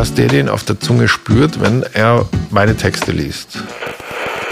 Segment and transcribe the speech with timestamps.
[0.00, 3.58] dass der den auf der Zunge spürt, wenn er meine Texte liest.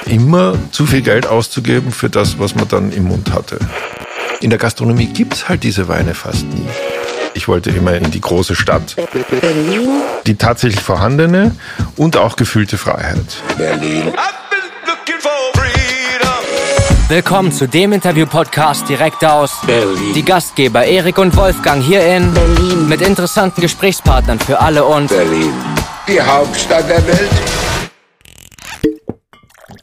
[0.04, 3.58] Immer zu viel Geld auszugeben für das, was man dann im Mund hatte.
[4.42, 6.66] In der Gastronomie gibt's halt diese Weine fast nie.
[7.32, 8.94] Ich wollte immer in die große Stadt.
[10.26, 11.52] Die tatsächlich vorhandene
[11.96, 13.42] und auch gefühlte Freiheit.
[13.56, 14.12] Berlin.
[17.08, 20.12] Willkommen zu dem Interview-Podcast direkt aus Berlin.
[20.14, 22.88] Die Gastgeber Erik und Wolfgang hier in Berlin.
[22.88, 25.52] mit interessanten Gesprächspartnern für alle und Berlin.
[26.06, 27.30] Die Hauptstadt der Welt.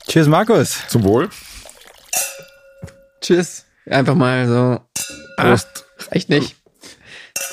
[0.08, 0.78] Cheers, Markus.
[0.88, 1.30] Zum Wohl.
[3.22, 3.66] Tschüss.
[3.90, 4.80] Einfach mal so.
[5.38, 6.56] Prost Echt nicht.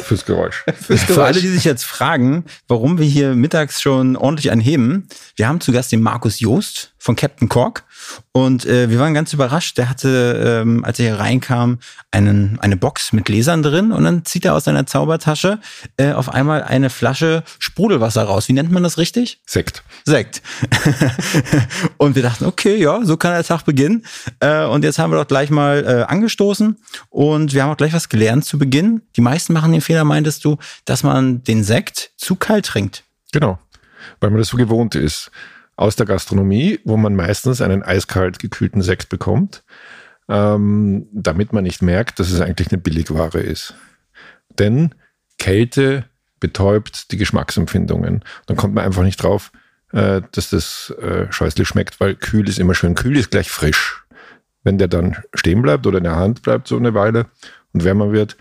[0.02, 0.64] fürs Geräusch.
[0.80, 1.40] Fürs Für alle, Geräusch.
[1.40, 5.92] die sich jetzt fragen, warum wir hier mittags schon ordentlich anheben, wir haben zu Gast
[5.92, 7.84] den Markus Joost von Captain Cork
[8.32, 9.78] und äh, wir waren ganz überrascht.
[9.78, 11.78] Der hatte, ähm, als er hier reinkam,
[12.10, 15.60] einen, eine Box mit Gläsern drin und dann zieht er aus seiner Zaubertasche
[15.96, 18.48] äh, auf einmal eine Flasche Sprudelwasser raus.
[18.48, 19.40] Wie nennt man das richtig?
[19.46, 19.82] Sekt.
[20.04, 20.42] Sekt.
[21.98, 24.04] und wir dachten, okay, ja, so kann der Tag beginnen.
[24.40, 26.76] Äh, und jetzt haben wir doch gleich mal äh, angestoßen
[27.10, 29.02] und wir haben auch gleich was gelernt zu Beginn.
[29.16, 33.04] Die meisten machen den Fehler, meintest du, dass man den Sekt zu kalt trinkt.
[33.32, 33.58] Genau.
[34.20, 35.30] Weil man das so gewohnt ist.
[35.82, 39.64] Aus der Gastronomie, wo man meistens einen eiskalt gekühlten Sekt bekommt,
[40.28, 43.74] ähm, damit man nicht merkt, dass es eigentlich eine Billigware ist.
[44.60, 44.94] Denn
[45.40, 46.04] Kälte
[46.38, 48.22] betäubt die Geschmacksempfindungen.
[48.46, 49.50] Dann kommt man einfach nicht drauf,
[49.90, 52.94] äh, dass das äh, scheußlich schmeckt, weil kühl ist immer schön.
[52.94, 54.04] Kühl ist gleich frisch.
[54.62, 57.26] Wenn der dann stehen bleibt oder in der Hand bleibt so eine Weile
[57.72, 58.36] und wärmer wird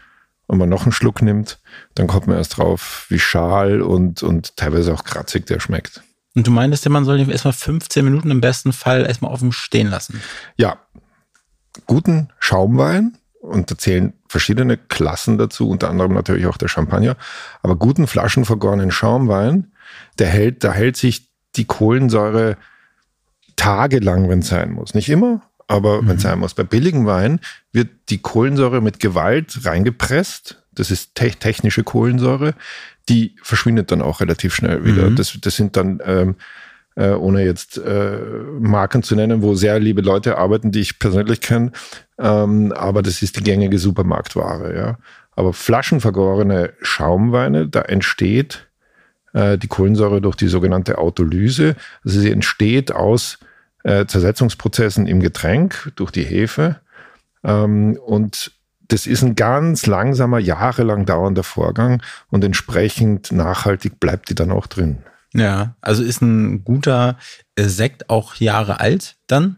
[0.45, 1.59] und man noch einen Schluck nimmt,
[1.95, 6.03] dann kommt man erst drauf, wie schal und, und teilweise auch kratzig der schmeckt.
[6.35, 9.51] Und du meintest ja, man soll den erstmal 15 Minuten im besten Fall erstmal offen
[9.51, 10.21] stehen lassen.
[10.55, 10.77] Ja,
[11.85, 17.17] guten Schaumwein und da zählen verschiedene Klassen dazu, unter anderem natürlich auch der Champagner,
[17.61, 19.71] aber guten flaschenvergorenen Schaumwein,
[20.19, 22.57] der hält, da hält sich die Kohlensäure
[23.55, 24.93] tagelang, wenn es sein muss.
[24.93, 26.53] Nicht immer, aber wenn es sein muss.
[26.53, 27.39] Bei billigem Wein
[27.71, 30.60] wird die Kohlensäure mit Gewalt reingepresst.
[30.73, 32.53] Das ist te technische Kohlensäure.
[33.09, 35.09] Die verschwindet dann auch relativ schnell wieder.
[35.09, 35.15] Mhm.
[35.15, 36.35] Das, das sind dann, ähm,
[36.95, 38.17] äh, ohne jetzt äh,
[38.59, 41.71] Marken zu nennen, wo sehr liebe Leute arbeiten, die ich persönlich kenne.
[42.19, 44.75] Ähm, aber das ist die gängige Supermarktware.
[44.75, 44.97] Ja.
[45.35, 48.67] Aber flaschenvergorene Schaumweine, da entsteht
[49.33, 51.75] äh, die Kohlensäure durch die sogenannte Autolyse.
[52.03, 53.39] Also sie entsteht aus
[53.83, 56.77] äh, Zersetzungsprozessen im Getränk durch die Hefe.
[57.43, 58.51] Ähm, und
[58.91, 64.67] das ist ein ganz langsamer, jahrelang dauernder Vorgang und entsprechend nachhaltig bleibt die dann auch
[64.67, 65.03] drin.
[65.33, 67.17] Ja, also ist ein guter
[67.55, 69.57] äh, Sekt auch Jahre alt dann?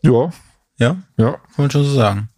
[0.00, 0.32] Ja,
[0.78, 1.32] Ja, ja.
[1.32, 2.30] kann man schon so sagen.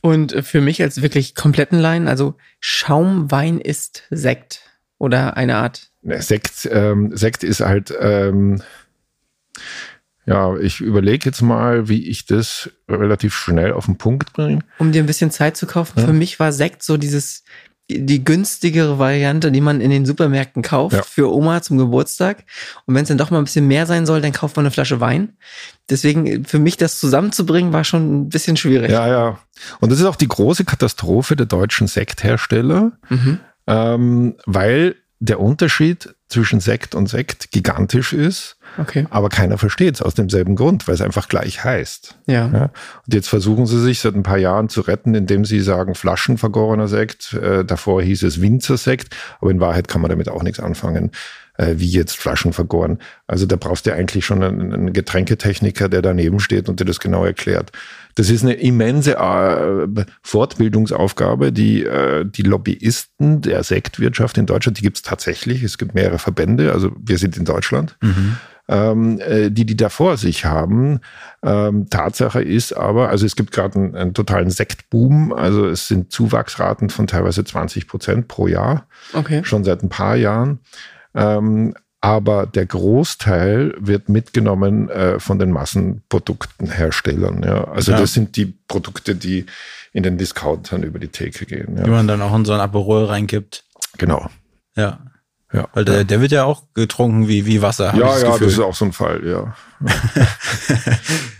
[0.00, 4.62] Und äh, für mich als wirklich kompletten Laien, also Schaumwein ist Sekt.
[4.98, 5.92] Oder eine Art.
[6.02, 8.60] Ne, Sekt, ähm, Sekt ist halt, ähm,
[10.28, 14.60] ja, ich überlege jetzt mal, wie ich das relativ schnell auf den Punkt bringe.
[14.78, 16.00] Um dir ein bisschen Zeit zu kaufen.
[16.04, 17.44] Für mich war Sekt so dieses,
[17.90, 21.02] die günstigere Variante, die man in den Supermärkten kauft Ja.
[21.02, 22.44] für Oma zum Geburtstag.
[22.84, 24.70] Und wenn es dann doch mal ein bisschen mehr sein soll, dann kauft man eine
[24.70, 25.36] Flasche Wein.
[25.88, 28.90] Deswegen, für mich das zusammenzubringen, war schon ein bisschen schwierig.
[28.90, 29.38] Ja, ja.
[29.80, 33.40] Und das ist auch die große Katastrophe der deutschen Sekthersteller, Mhm.
[33.66, 39.06] ähm, weil der Unterschied zwischen Sekt und Sekt gigantisch ist, Okay.
[39.10, 42.16] aber keiner versteht es aus demselben Grund, weil es einfach gleich heißt.
[42.26, 42.48] Ja.
[42.52, 42.62] Ja?
[43.06, 46.86] Und jetzt versuchen sie sich seit ein paar Jahren zu retten, indem sie sagen Flaschenvergorener
[46.86, 47.32] Sekt.
[47.32, 51.12] Äh, davor hieß es Winzersekt, aber in Wahrheit kann man damit auch nichts anfangen,
[51.56, 52.98] äh, wie jetzt Flaschenvergoren.
[53.26, 57.00] Also da brauchst du eigentlich schon einen, einen Getränketechniker, der daneben steht und dir das
[57.00, 57.72] genau erklärt.
[58.18, 64.82] Das ist eine immense äh, Fortbildungsaufgabe, die äh, die Lobbyisten der Sektwirtschaft in Deutschland, die
[64.82, 67.96] gibt es tatsächlich, es gibt mehrere Verbände, also wir sind in Deutschland,
[68.68, 70.98] ähm, äh, die die da vor sich haben.
[71.44, 76.10] Ähm, Tatsache ist aber, also es gibt gerade einen, einen totalen Sektboom, also es sind
[76.10, 79.44] Zuwachsraten von teilweise 20 Prozent pro Jahr, Okay.
[79.44, 80.58] schon seit ein paar Jahren.
[81.14, 87.42] Ähm, aber der Großteil wird mitgenommen äh, von den Massenproduktenherstellern.
[87.42, 87.64] Ja.
[87.64, 87.98] Also Ja.
[87.98, 89.46] das sind die Produkte, die
[89.92, 91.76] in den Discountern über die Theke gehen.
[91.76, 91.88] Die Ja.
[91.88, 93.64] man dann auch in so ein Aperol reingibt.
[93.96, 94.28] Genau.
[94.76, 94.98] Ja.
[95.50, 97.94] Ja, Weil der, der wird ja auch getrunken wie, wie Wasser.
[97.94, 98.46] ja, das ja, Gefühl.
[98.48, 99.54] das ist auch so ein Fall, ja.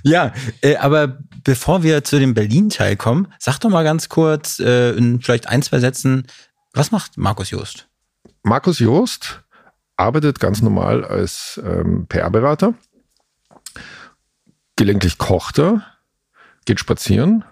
[0.02, 0.32] Ja,
[0.62, 5.20] äh, aber bevor wir zu dem Berlin-Teil kommen, sag doch mal ganz kurz äh, in
[5.20, 6.26] vielleicht ein, zwei Sätzen,
[6.72, 7.88] was macht Markus Joost?
[8.42, 9.42] Markus Joost
[9.98, 12.72] arbeitet ganz normal als ähm, PR-Berater.
[14.76, 15.82] Gelegentlich kocht er,
[16.64, 17.44] geht spazieren.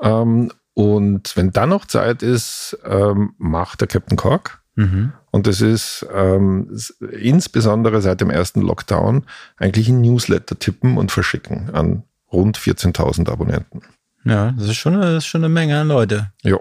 [0.00, 4.62] Ähm, und wenn dann noch Zeit ist, ähm, macht er Captain Cork.
[4.76, 5.12] Mhm.
[5.30, 6.70] Und das ist ähm,
[7.12, 9.24] insbesondere seit dem ersten Lockdown
[9.56, 13.82] eigentlich ein Newsletter tippen und verschicken an rund 14.000 Abonnenten.
[14.24, 16.32] Ja, das ist schon, eine- das ist schon eine Menge an Leute.
[16.42, 16.58] Ja.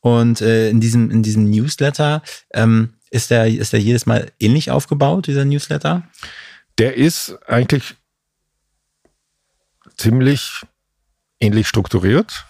[0.00, 2.22] Und äh, in diesem in diesem Newsletter
[2.54, 6.02] ähm, ist der ist der jedes Mal ähnlich aufgebaut dieser Newsletter?
[6.78, 7.96] Der ist eigentlich
[9.96, 10.62] ziemlich
[11.40, 12.46] ähnlich strukturiert,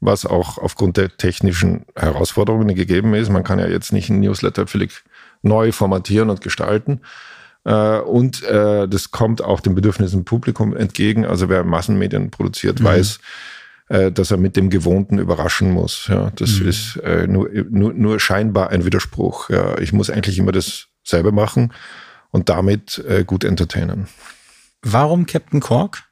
[0.00, 3.30] was auch aufgrund der technischen Herausforderungen gegeben ist.
[3.30, 5.02] Man kann ja jetzt nicht einen Newsletter völlig
[5.42, 7.00] neu formatieren und gestalten.
[7.64, 11.26] Äh, Und äh, das kommt auch den Bedürfnissen im Publikum entgegen.
[11.26, 13.20] Also wer Massenmedien produziert, weiß,
[13.90, 16.06] äh, dass er mit dem Gewohnten überraschen muss.
[16.06, 19.50] Ja, das ist äh, nur, nur, nur scheinbar ein Widerspruch.
[19.50, 21.72] Ja, ich muss eigentlich immer dasselbe machen
[22.30, 24.06] und damit äh, gut entertainen.
[24.80, 26.04] Warum Captain Cork?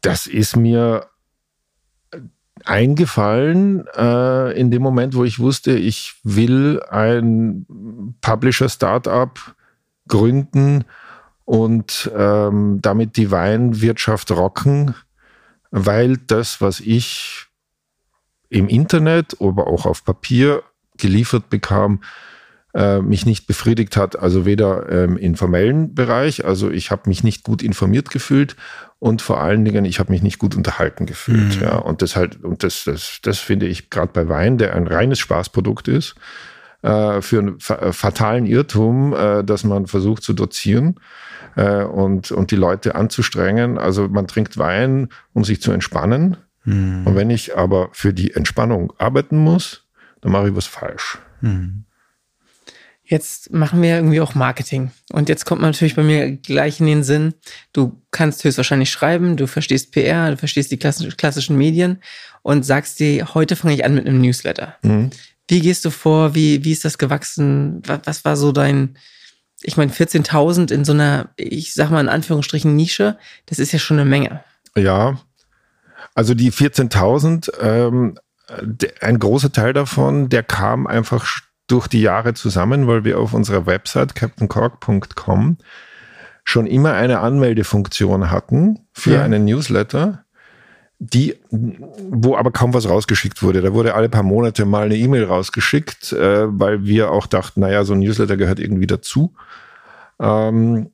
[0.00, 1.06] Das ist mir
[2.64, 7.66] eingefallen äh, in dem Moment, wo ich wusste, ich will ein
[8.22, 9.38] Publisher-Startup
[10.08, 10.84] gründen
[11.44, 14.94] und ähm, damit die Weinwirtschaft rocken,
[15.70, 17.46] weil das, was ich
[18.48, 20.62] im Internet, aber auch auf Papier
[20.98, 22.02] geliefert bekam,
[22.74, 24.18] äh, mich nicht befriedigt hat.
[24.18, 28.56] Also weder im informellen Bereich, also ich habe mich nicht gut informiert gefühlt
[28.98, 31.60] und vor allen Dingen, ich habe mich nicht gut unterhalten gefühlt.
[31.60, 34.86] Ja, und das halt, und das, das, das finde ich gerade bei Wein, der ein
[34.86, 36.14] reines Spaßprodukt ist,
[36.82, 40.96] äh, für einen fa- äh, fatalen Irrtum, äh, dass man versucht zu dozieren
[41.56, 43.78] äh, und, und die Leute anzustrengen.
[43.78, 46.36] Also man trinkt Wein, um sich zu entspannen.
[47.06, 49.86] Und wenn ich aber für die Entspannung arbeiten muss,
[50.20, 51.18] dann mache ich was falsch.
[53.02, 54.92] Jetzt machen wir irgendwie auch Marketing.
[55.12, 57.34] Und jetzt kommt man natürlich bei mir gleich in den Sinn,
[57.72, 62.00] du kannst höchstwahrscheinlich schreiben, du verstehst PR, du verstehst die klassisch- klassischen Medien
[62.42, 64.76] und sagst dir, heute fange ich an mit einem Newsletter.
[65.50, 66.34] Wie gehst du vor?
[66.36, 67.82] Wie, wie ist das gewachsen?
[67.84, 68.96] Was, was war so dein,
[69.62, 73.80] ich meine, 14.000 in so einer, ich sag mal in Anführungsstrichen Nische, das ist ja
[73.80, 74.44] schon eine Menge.
[74.76, 75.18] Ja,
[76.14, 78.16] also die 14.000, ähm,
[79.00, 83.66] ein großer Teil davon, der kam einfach durch die Jahre zusammen, weil wir auf unserer
[83.66, 85.58] Website captaincork.com
[86.44, 89.22] schon immer eine Anmeldefunktion hatten für Ja.
[89.22, 90.24] einen Newsletter,
[91.02, 93.62] die, wo aber kaum was rausgeschickt wurde.
[93.62, 97.84] Da wurde alle paar Monate mal eine E-Mail rausgeschickt, äh, weil wir auch dachten, naja,
[97.84, 99.34] so ein Newsletter gehört irgendwie dazu.
[100.20, 100.90] Ähm,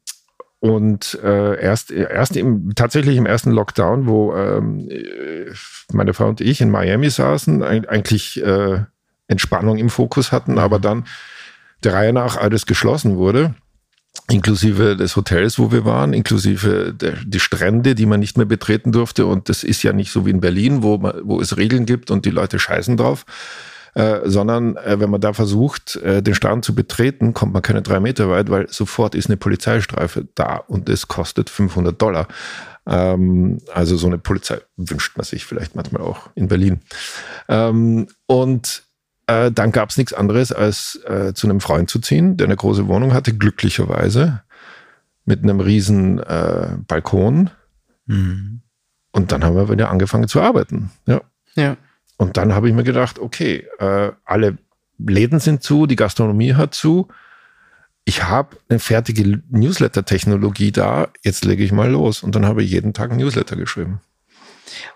[0.60, 5.52] und äh, erst, erst im, tatsächlich im ersten Lockdown, wo ähm, äh,
[5.92, 8.84] meine Frau und ich in Miami saßen, eigentlich äh,
[9.26, 11.04] Entspannung im Fokus hatten, aber dann
[11.82, 13.54] der Reihe nach alles geschlossen wurde,
[14.30, 18.92] inklusive des Hotels, wo wir waren, inklusive der, die Strände, die man nicht mehr betreten
[18.92, 19.26] durfte.
[19.26, 22.10] Und das ist ja nicht so wie in Berlin, wo, man, wo es Regeln gibt
[22.10, 23.24] und die Leute scheißen drauf.
[23.94, 27.80] Äh, sondern äh, wenn man da versucht, äh, den Strand zu betreten, kommt man keine
[27.80, 32.28] drei Meter weit, weil sofort ist eine Polizeistreife da und es kostet 500 Dollar.
[32.86, 36.80] Ähm, also so eine Polizei wünscht man sich vielleicht manchmal auch in Berlin.
[37.48, 38.82] Ähm, und
[39.26, 42.56] äh, dann gab es nichts anderes, als äh, zu einem Freund zu ziehen, der eine
[42.56, 44.42] große Wohnung hatte, glücklicherweise,
[45.24, 47.50] mit einem riesen äh, Balkon.
[48.06, 48.60] Mhm.
[49.12, 50.90] Und dann haben wir wieder angefangen zu arbeiten.
[51.06, 51.22] Ja.
[51.54, 51.76] Ja.
[52.18, 54.58] Und dann habe ich mir gedacht, okay, äh, alle
[54.98, 57.08] Läden sind zu, die Gastronomie hat zu.
[58.04, 62.22] Ich habe eine fertige Newsletter-Technologie da, jetzt lege ich mal los.
[62.22, 64.00] Und dann habe ich jeden Tag ein Newsletter geschrieben.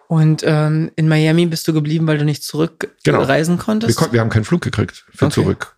[0.09, 2.69] Und ähm, in Miami bist du geblieben, weil du nicht Genau.
[3.05, 3.97] zurückreisen Wir, konntest?
[3.99, 5.35] kon- wir haben keinen Flug gekriegt für Okay.
[5.35, 5.77] zurück.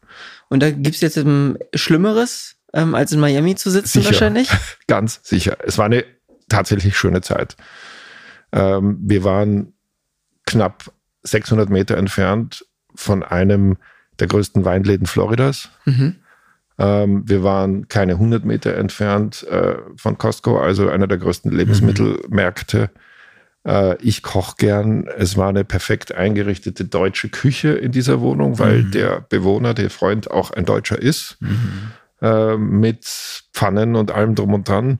[0.49, 4.07] Und da gibt's jetzt ähm, Schlimmeres, ähm, als in Miami zu sitzen Sicher.
[4.11, 4.49] wahrscheinlich?
[4.87, 5.59] Ganz sicher.
[5.65, 6.05] Es war eine
[6.49, 7.57] tatsächlich schöne Zeit.
[8.53, 9.73] Ähm, wir waren
[10.47, 13.77] knapp 600 Meter entfernt von einem
[14.19, 15.71] der größten Weinläden Floridas.
[15.87, 16.17] Mhm.
[16.79, 22.83] Ähm, wir waren keine 100 Meter entfernt äh, von Costco, also einer der größten Lebensmittelmärkte.
[22.85, 22.89] Äh,
[24.01, 25.07] ich koche gern.
[25.07, 30.31] Es war eine perfekt eingerichtete deutsche Küche in dieser Wohnung, weil der Bewohner, der Freund
[30.31, 31.39] auch ein Deutscher ist,
[32.21, 33.07] äh, mit
[33.53, 34.99] Pfannen und allem drum und dran.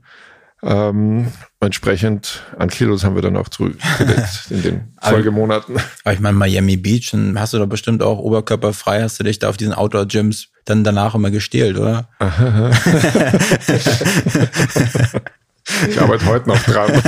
[0.65, 1.27] Ähm,
[1.59, 5.77] entsprechend an Kilos haben wir dann auch zurückgelegt in den Folgemonaten.
[6.05, 9.41] Aber ich meine, Miami Beach, dann hast du doch bestimmt auch oberkörperfrei, hast du dich
[9.41, 12.09] da auf diesen Outdoor-Gyms dann danach immer gestählt, oder?
[15.89, 16.91] Ich arbeite heute noch dran.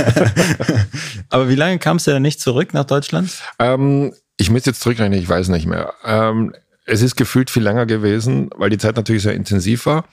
[1.29, 3.31] Aber wie lange kamst du denn nicht zurück nach Deutschland?
[3.59, 5.93] Ähm, ich müsste jetzt zurückrechnen, ich weiß nicht mehr.
[6.03, 6.53] Ähm,
[6.85, 10.05] es ist gefühlt viel länger gewesen, weil die Zeit natürlich sehr intensiv war.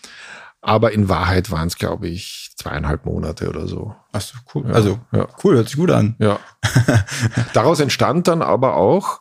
[0.60, 3.96] Aber in Wahrheit waren es, glaube ich, zweieinhalb Monate oder so.
[4.12, 4.72] Ach so, cool.
[4.72, 5.26] also, ja.
[5.42, 6.14] cool, hört sich gut an.
[6.18, 6.38] Ja.
[7.52, 9.20] Daraus entstand dann aber auch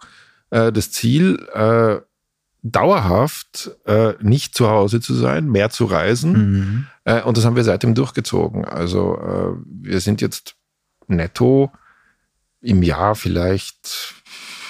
[0.51, 1.99] äh, das Ziel, äh,
[2.63, 6.31] dauerhaft äh, nicht zu Hause zu sein, mehr zu reisen.
[6.33, 6.87] Mhm.
[7.05, 8.65] Äh, und das haben wir seitdem durchgezogen.
[8.65, 10.55] Also äh, wir sind jetzt
[11.07, 11.71] netto
[12.61, 14.13] im Jahr vielleicht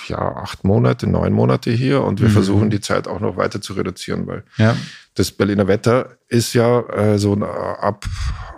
[0.08, 2.34] ja acht Monate, neun Monate hier und wir Mhm.
[2.34, 4.76] versuchen die Zeit auch noch weiter zu reduzieren, weil Ja.
[5.16, 8.06] das Berliner Wetter ist ja äh, so äh, ab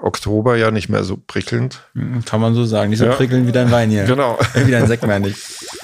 [0.04, 1.82] Oktober ja nicht mehr so prickelnd.
[2.26, 2.92] Kann man so sagen.
[2.92, 3.14] Nicht so Ja.
[3.14, 4.06] prickeln wie dein Wein hier.
[4.06, 4.38] Genau.
[4.54, 5.38] wie dein Sekt meine ich.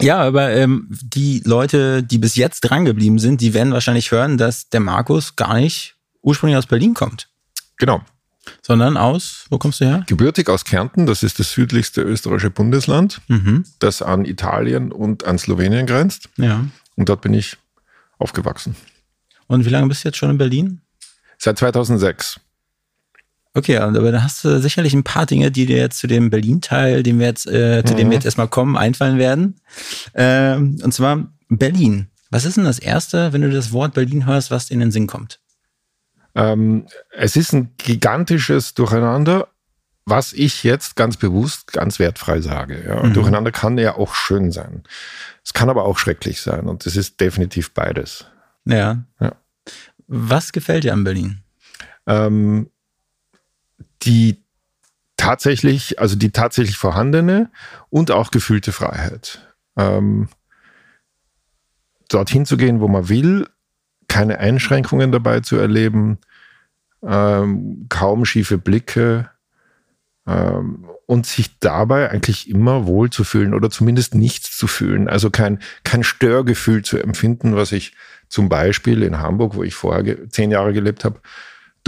[0.00, 4.68] Ja, aber ähm, die Leute, die bis jetzt drangeblieben sind, die werden wahrscheinlich hören, dass
[4.68, 7.28] der Markus gar nicht ursprünglich aus Berlin kommt,
[7.78, 8.02] Genau.
[8.62, 10.04] sondern aus, wo kommst du her?
[10.06, 13.64] Gebürtig aus Kärnten, das ist das südlichste österreichische Bundesland, Mhm.
[13.78, 16.28] das an Italien und an Slowenien grenzt.
[16.36, 16.64] Ja.
[16.96, 17.56] Und dort bin ich
[18.18, 18.76] aufgewachsen.
[19.46, 20.80] Und wie lange bist du jetzt schon in Berlin?
[21.38, 22.40] Seit 2006.
[23.58, 27.02] Okay, aber da hast du sicherlich ein paar Dinge, die dir jetzt zu dem Berlin-Teil,
[27.02, 29.60] den wir jetzt, äh, zu dem wir jetzt erstmal kommen, einfallen werden.
[30.14, 32.06] Ähm, und zwar Berlin.
[32.30, 34.92] Was ist denn das Erste, wenn du das Wort Berlin hörst, was dir in den
[34.92, 35.40] Sinn kommt?
[36.36, 39.48] Ähm, es ist ein gigantisches Durcheinander,
[40.04, 42.84] was ich jetzt ganz bewusst ganz wertfrei sage.
[42.86, 43.02] Ja.
[43.02, 43.12] Mhm.
[43.12, 44.84] Durcheinander kann ja auch schön sein.
[45.44, 48.24] Es kann aber auch schrecklich sein und es ist definitiv beides.
[48.66, 49.02] Ja.
[49.18, 49.32] Ja.
[50.06, 51.42] Was gefällt dir an Berlin?
[52.06, 52.70] Ähm,
[54.02, 54.42] die
[55.16, 57.50] tatsächlich, also die tatsächlich vorhandene
[57.90, 59.46] und auch gefühlte Freiheit.
[59.76, 60.28] Ähm,
[62.08, 63.46] dorthin zu gehen, wo man will,
[64.08, 66.18] keine Einschränkungen dabei zu erleben,
[67.02, 69.30] ähm, kaum schiefe Blicke
[70.26, 75.08] ähm, und sich dabei eigentlich immer wohl zu fühlen oder zumindest nichts zu fühlen.
[75.08, 77.94] Also kein, kein Störgefühl zu empfinden, was ich
[78.28, 81.20] zum Beispiel in Hamburg, wo ich vorher zehn Jahre gelebt habe,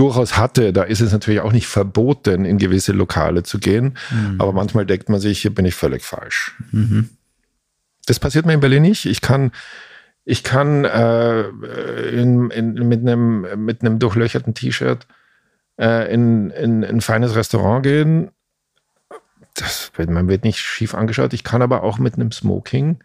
[0.00, 0.72] durchaus hatte.
[0.72, 3.96] Da ist es natürlich auch nicht verboten, in gewisse Lokale zu gehen.
[4.38, 6.56] Aber manchmal denkt man sich, hier bin ich völlig falsch.
[8.06, 9.04] Das passiert mir in Berlin nicht.
[9.06, 9.52] Ich kann,
[10.24, 11.42] ich kann äh,
[12.10, 15.06] in, in, mit, einem, mit einem durchlöcherten T-Shirt
[15.78, 18.30] äh, in, in, in ein feines Restaurant gehen.
[19.54, 21.32] Das, wird- man wird nicht schief angeschaut.
[21.34, 22.98] Ich kann aber auch mit einem Smoking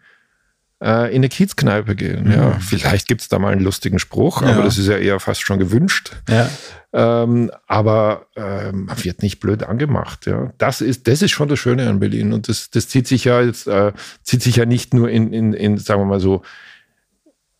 [0.82, 2.30] äh, in eine Kiezkneipe gehen.
[2.30, 4.48] Ja, vielleicht gibt es da mal einen lustigen Spruch, Ja.
[4.48, 6.12] aber das ist ja eher fast schon gewünscht.
[6.28, 6.50] Ja.
[6.92, 10.26] Ähm, aber ähm, man wird nicht blöd angemacht.
[10.26, 10.52] Ja.
[10.58, 12.32] Das, ist, das ist schon das Schöne an Berlin.
[12.32, 13.92] Und das, das zieht sich ja jetzt, äh,
[14.22, 16.42] zieht sich ja nicht nur in, in, in sagen wir mal so,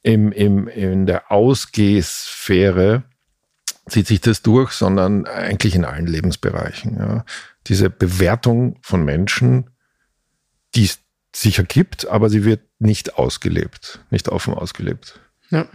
[0.02, 3.02] im, im, in der Ausgehsphäre
[3.88, 6.96] zieht sich das durch, sondern eigentlich in allen Lebensbereichen.
[6.98, 7.24] Ja.
[7.66, 9.70] Diese Bewertung von Menschen,
[10.74, 10.98] die es
[11.36, 15.20] sicher gibt, aber sie wird nicht ausgelebt, nicht offen ausgelebt.
[15.50, 15.66] Ja.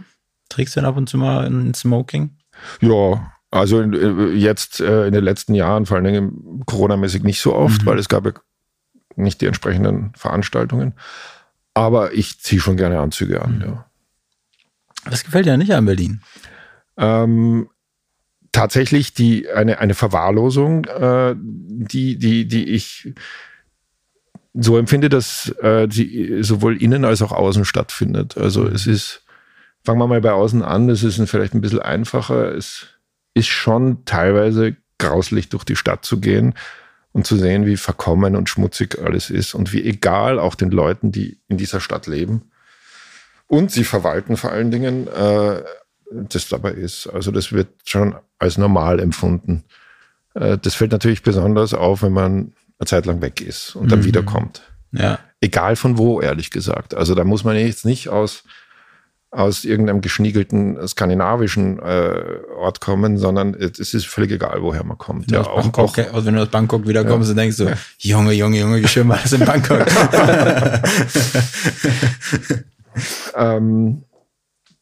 [0.48, 2.36] Trägst du denn ab und zu mal ein Smoking?
[2.80, 7.40] Ja, also in, äh, jetzt äh, in den letzten Jahren, vor allen Dingen Corona-mäßig nicht
[7.40, 8.32] so oft, weil es gab ja
[9.16, 10.94] nicht die entsprechenden Veranstaltungen.
[11.74, 13.86] Aber ich ziehe schon gerne Anzüge an, ja.
[15.04, 16.22] Was gefällt dir nicht an Berlin?
[16.96, 17.68] Ähm,
[18.52, 23.14] tatsächlich die, eine, eine Verwahrlosung, äh, die, die, die ich
[24.54, 28.36] so empfinde, dass äh, sie sowohl innen als auch außen stattfindet.
[28.36, 29.24] Also es ist,
[29.82, 32.54] fangen wir mal bei außen an, es ist vielleicht ein bisschen einfacher.
[32.54, 32.88] Es
[33.34, 36.54] ist schon teilweise grauslich durch die Stadt zu gehen
[37.12, 41.12] und zu sehen, wie verkommen und schmutzig alles ist und wie egal auch den Leuten,
[41.12, 42.52] die in dieser Stadt leben
[43.52, 45.62] und sie verwalten vor allen Dingen, äh,
[46.10, 47.06] das dabei ist.
[47.06, 49.64] Also das wird schon als normal empfunden.
[50.32, 54.00] Äh, das fällt natürlich besonders auf, wenn man eine Zeit lang weg ist und dann
[54.00, 54.04] Mhm.
[54.04, 54.62] wiederkommt.
[54.92, 55.18] Ja.
[55.40, 56.94] Egal von wo, ehrlich gesagt.
[56.94, 58.42] Also da muss man jetzt nicht aus,
[59.30, 62.20] aus irgendeinem geschniegelten skandinavischen äh,
[62.58, 65.30] Ort kommen, sondern es ist völlig egal, woher man kommt.
[65.30, 68.58] Ja, Ja, aus Bangkok, also wenn du aus Bangkok wiederkommst, dann denkst du, Junge, Junge,
[68.60, 69.86] Junge, wie schön war das in Bangkok.
[73.36, 74.02] ähm,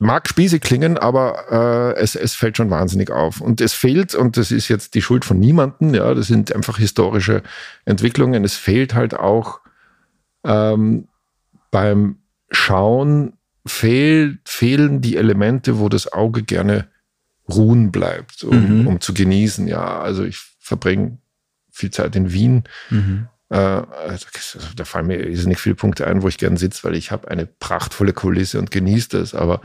[0.01, 3.41] mag spießig klingen, aber äh, es, es fällt schon wahnsinnig auf.
[3.41, 6.79] Und es fehlt, und das ist jetzt die Schuld von niemandem, ja, das sind einfach
[6.79, 7.43] historische
[7.85, 9.61] Entwicklungen, es fehlt halt auch
[10.43, 11.07] ähm,
[11.71, 12.17] beim
[12.51, 13.35] Schauen,
[13.67, 16.89] fehl, fehlen die Elemente, wo das Auge gerne
[17.49, 18.87] ruhen bleibt, um, Mhm.
[18.87, 19.69] um zu genießen.
[19.69, 21.19] Ja, also ich verbringe
[21.71, 22.65] viel Zeit in Wien.
[22.89, 23.29] mhm.
[23.51, 24.27] Äh, also
[24.77, 27.47] da fallen mir nicht viele Punkte ein, wo ich gern sitze, weil ich habe eine
[27.47, 29.35] prachtvolle Kulisse und genieße das.
[29.35, 29.61] Aber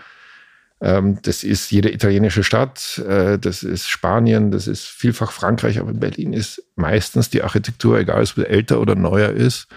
[1.22, 6.00] das ist jede italienische Stadt, äh, das ist Spanien, das ist vielfach Frankreich, aber in
[6.00, 9.68] Berlin ist meistens die Architektur, egal ob es älter oder neuer ist,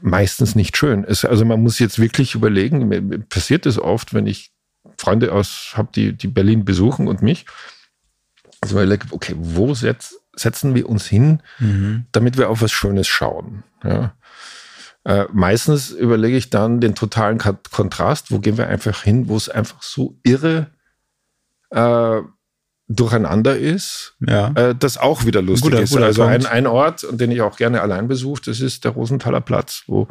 [0.00, 1.04] meistens nicht schön.
[1.04, 4.52] Es, also man muss jetzt wirklich überlegen, mir, mir passiert es oft, wenn ich
[4.96, 7.44] Freunde aus habe, die, die Berlin besuchen und mich.
[8.60, 12.06] Also man überlegt, okay, wo setz, setzen wir uns hin, Mhm.
[12.12, 13.64] damit wir auf was Schönes schauen.
[13.84, 14.14] Ja.
[15.08, 19.48] Äh, meistens überlege ich dann den totalen Kontrast, wo gehen wir einfach hin, wo es
[19.48, 20.66] einfach so irre
[21.70, 22.20] äh,
[22.90, 24.48] durcheinander ist, Ja.
[24.54, 25.90] äh, das auch wieder lustig Guter- ist.
[25.92, 29.40] guter also ein, ein Ort, den ich auch gerne allein besuche, das ist der Rosenthaler
[29.42, 30.08] Platz, wo,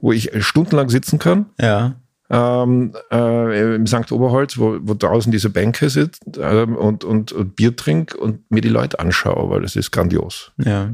[0.00, 1.96] wo ich stundenlang sitzen kann Ja.
[2.30, 4.10] ähm, äh, im St.
[4.12, 8.62] Oberholz, wo, wo draußen diese Bänke sind ähm, und, und, und Bier trink und mir
[8.62, 10.52] die Leute anschaue, weil das ist grandios.
[10.56, 10.92] Ja.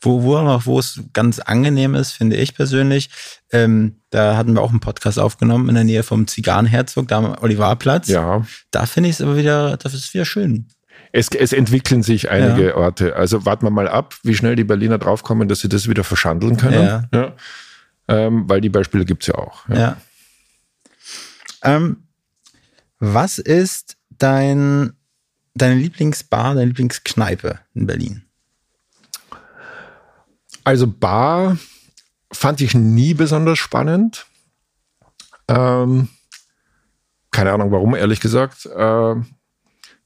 [0.00, 3.10] Wo, wo noch, wo es ganz angenehm ist, finde ich persönlich,
[3.52, 7.36] ähm, da hatten wir auch einen Podcast aufgenommen in der Nähe vom Zigarrenherzog, da am
[7.42, 8.08] Olivarplatz.
[8.08, 10.68] Ja, Da finde ich es aber wieder, das ist wieder schön.
[11.12, 13.16] es, es entwickeln sich einige Orte.
[13.16, 16.56] Also warten wir mal ab, wie schnell die Berliner draufkommen, dass sie das wieder verschandeln
[16.56, 17.06] können.
[17.12, 17.32] Ja.
[18.08, 19.68] Ähm, weil die Beispiele gibt's ja auch.
[19.68, 19.76] Ja.
[19.76, 19.96] Ja.
[21.62, 22.04] Ähm,
[22.98, 24.92] was ist dein,
[25.54, 28.22] deine Lieblingsbar, deine Lieblingskneipe in Berlin?
[30.66, 31.58] Also Bar
[32.32, 34.26] fand ich nie besonders spannend.
[35.46, 36.08] Ähm,
[37.30, 38.68] keine Ahnung warum, ehrlich gesagt.
[38.76, 39.26] Ähm,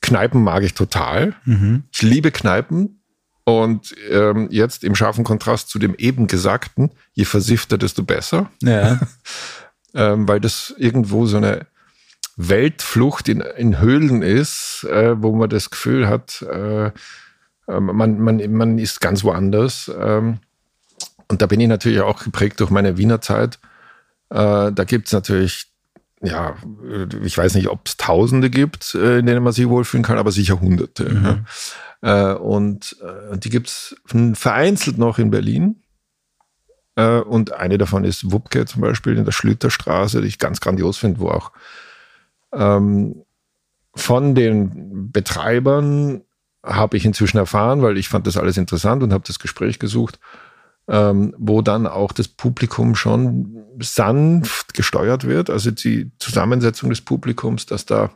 [0.03, 1.35] Kneipen mag ich total.
[1.91, 3.03] Ich liebe Kneipen.
[3.45, 8.51] Und ähm, jetzt im scharfen Kontrast zu dem eben Gesagten, je versiffter, desto besser.
[8.63, 9.01] Ja.
[9.93, 11.67] Ähm, weil das irgendwo so eine
[12.37, 16.93] Weltflucht in, in Höhlen ist, äh, wo man das Gefühl hat, äh,
[17.67, 19.91] äh, man, man, man ist ganz woanders.
[19.99, 20.39] Ähm,
[21.31, 23.61] und da bin ich natürlich auch geprägt durch meine Wiener Zeit.
[24.31, 25.71] Äh, da gibt's natürlich,
[26.21, 26.57] ja,
[27.23, 30.33] ich weiß nicht, ob es Tausende gibt, äh, in denen man sich wohlfühlen kann, aber
[30.33, 31.45] sicher Hunderte.
[32.03, 32.33] Ja.
[32.33, 33.95] Äh, und äh, die gibt's
[34.35, 35.77] vereinzelt noch in Berlin.
[36.97, 40.99] Äh, und eine davon ist Wupke zum Beispiel in der Schlüterstraße, die ich ganz grandios
[40.99, 41.53] finde, wo auch
[42.53, 43.23] ähm,
[43.95, 46.23] von den Betreibern
[46.65, 50.19] habe ich inzwischen erfahren, weil ich fand das alles interessant und habe das Gespräch gesucht,
[50.89, 55.51] ähm, wo dann auch das Publikum schon sanft gesteuert wird.
[55.51, 58.11] Also die Zusammensetzung des Publikums, dass da,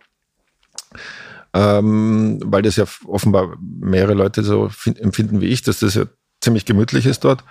[1.53, 6.05] ähm, weil das ja offenbar mehrere Leute so fin- empfinden wie ich, dass das ja
[6.41, 7.45] ziemlich gemütlich ist dort,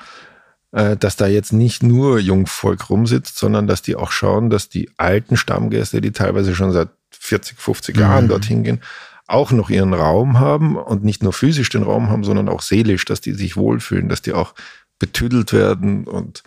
[0.71, 4.89] äh, dass da jetzt nicht nur Jungvolk rumsitzt, sondern dass die auch schauen, dass die
[4.97, 8.81] alten Stammgäste, die teilweise schon seit 40, 50 Jahren dorthin gehen,
[9.25, 13.05] auch noch ihren Raum haben und nicht nur physisch den Raum haben, sondern auch seelisch,
[13.05, 14.53] dass die sich wohlfühlen, dass die auch
[15.03, 16.43] betüdelt werden und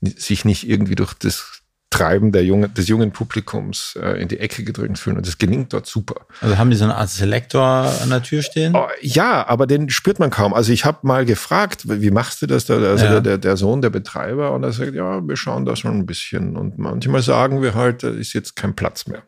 [0.00, 4.62] sich nicht irgendwie durch das Treiben der jungen, des jungen Publikums äh, in die Ecke
[4.64, 5.16] gedrängt fühlen.
[5.16, 6.26] Und das gelingt dort super.
[6.40, 7.62] Also haben die so eine Art Selektor
[8.02, 8.74] an der Tür stehen?
[8.76, 10.52] Oh, ja, aber den spürt man kaum.
[10.52, 12.66] Also ich habe mal gefragt, wie machst du das?
[12.66, 12.74] Da?
[12.74, 13.10] Also Ja.
[13.12, 16.06] der, der, der Sohn der Betreiber und er sagt, ja, wir schauen da schon ein
[16.06, 16.56] bisschen.
[16.56, 19.22] Und manchmal sagen wir halt, da ist jetzt kein Platz mehr.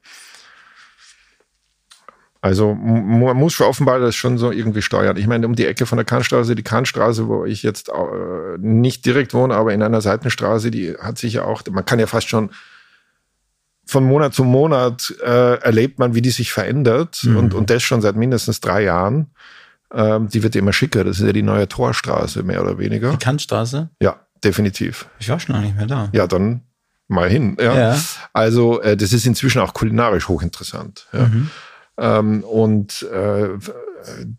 [2.40, 5.16] Also man muss offenbar das schon so irgendwie steuern.
[5.16, 9.04] Ich meine, um die Ecke von der Kantstraße, die Kantstraße, wo ich jetzt äh, nicht
[9.06, 12.28] direkt wohne, aber in einer Seitenstraße, die hat sich ja auch, man kann ja fast
[12.28, 12.50] schon
[13.86, 18.02] von Monat zu Monat äh, erlebt man, wie die sich verändert und, und das schon
[18.02, 19.30] seit mindestens drei Jahren.
[19.94, 21.04] Ähm, die wird immer schicker.
[21.04, 23.10] Das ist ja die neue Torstraße, mehr oder weniger.
[23.10, 23.88] Die Kantstraße?
[24.02, 25.06] Ja, definitiv.
[25.18, 26.10] Ich war schon noch nicht mehr da.
[26.12, 26.64] Ja, dann
[27.08, 27.56] mal hin.
[27.58, 27.74] Ja.
[27.74, 27.98] Ja.
[28.34, 31.06] Also äh, das ist inzwischen auch kulinarisch hochinteressant.
[31.14, 31.30] Ja.
[31.98, 33.48] Ähm, und äh,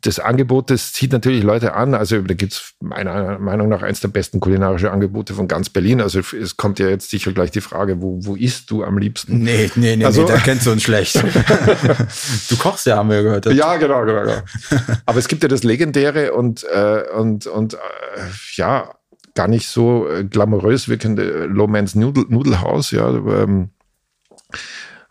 [0.01, 1.93] das Angebot, das zieht natürlich Leute an.
[1.93, 5.99] Also da gibt's meiner Meinung nach eins der besten kulinarischen Angebote von ganz Berlin.
[5.99, 9.39] Also es kommt ja jetzt sicher gleich die Frage, wo, wo isst du am liebsten?
[9.39, 11.15] Nee, nee, nee, Also- nee, da kennst du uns schlecht.
[12.49, 13.45] du kochst ja, haben wir gehört.
[13.47, 14.41] Ja, genau, genau, genau.
[15.05, 17.77] Aber es gibt ja das legendäre und, äh, und, und äh,
[18.55, 18.95] ja,
[19.35, 23.69] gar nicht so äh, glamourös wirkende Lomans Nudel, Nudelhaus, ja, ähm,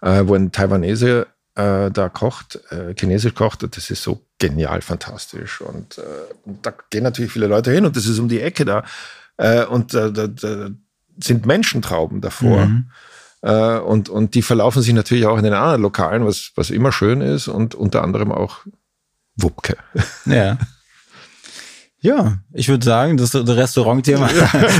[0.01, 1.27] äh, wo ein Taiwanese
[1.59, 5.61] äh, da kocht, äh, chinesisch kocht, das ist so genial, fantastisch.
[5.61, 6.03] Und, äh,
[6.45, 8.85] und da gehen natürlich viele Leute hin und das ist um die Ecke da.
[9.37, 10.71] Äh, und da, da, da
[11.21, 12.71] sind Menschentrauben davor.
[13.43, 16.93] Äh, und, und die verlaufen sich natürlich auch in den anderen Lokalen, was, was immer
[16.93, 18.61] schön ist und unter anderem auch
[19.37, 19.77] Wupke.
[20.27, 20.59] Ja.
[22.01, 24.29] Ja, ich würde sagen, das Restaurantthema,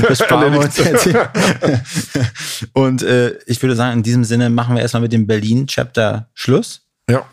[0.07, 1.29] das sparen wir uns jetzt hier.
[2.73, 6.87] Und äh, ich würde sagen, in diesem Sinne machen wir erstmal mit dem Berlin-Chapter Schluss
[7.09, 7.25] Ja,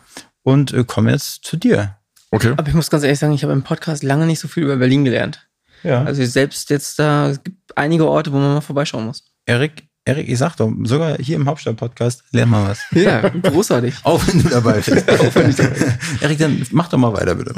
[0.43, 1.95] und äh, kommen jetzt zu dir.
[2.31, 2.53] okay.
[2.57, 4.75] Aber ich muss ganz ehrlich sagen, ich habe im Podcast lange nicht so viel über
[4.75, 5.47] Berlin gelernt.
[5.83, 6.03] Ja.
[6.03, 9.23] Also selbst jetzt da, es gibt einige Orte, wo man mal vorbeischauen muss.
[9.45, 12.79] Erik, Erik, ich sag doch, sogar hier im Hauptstadt-Podcast lernen wir was.
[12.91, 13.95] Ja, großartig.
[14.03, 14.89] Auch wenn du dabei bist.
[16.21, 17.53] Erik, dann mach doch mal weiter, bitte.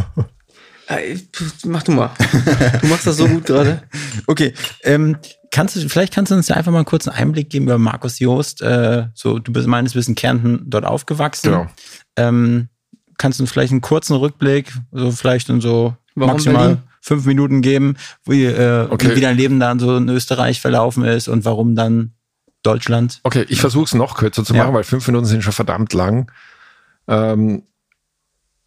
[1.66, 2.10] Mach du mal.
[2.82, 3.84] Du machst das so gut gerade.
[4.28, 5.18] Okay, ähm,
[5.52, 8.20] kannst du, vielleicht kannst du uns ja einfach mal einen kurzen Einblick geben über Markus
[8.20, 8.62] Joost.
[8.62, 11.52] Äh, so, du bist meines Wissens Kärnten dort aufgewachsen.
[11.52, 11.68] Genau.
[12.16, 12.70] Ähm,
[13.18, 16.84] kannst du uns vielleicht einen kurzen Rückblick, so vielleicht in so Warum maximal Berlin?
[17.02, 19.16] fünf Minuten geben, wie, äh, Okay.
[19.16, 22.14] wie, dein Leben dann so in Österreich verlaufen ist und warum dann
[22.62, 23.20] Deutschland?
[23.24, 24.64] Okay, ich versuche es noch kürzer zu Ja.
[24.64, 26.32] machen, weil fünf Minuten sind schon verdammt lang.
[27.08, 27.64] Ähm,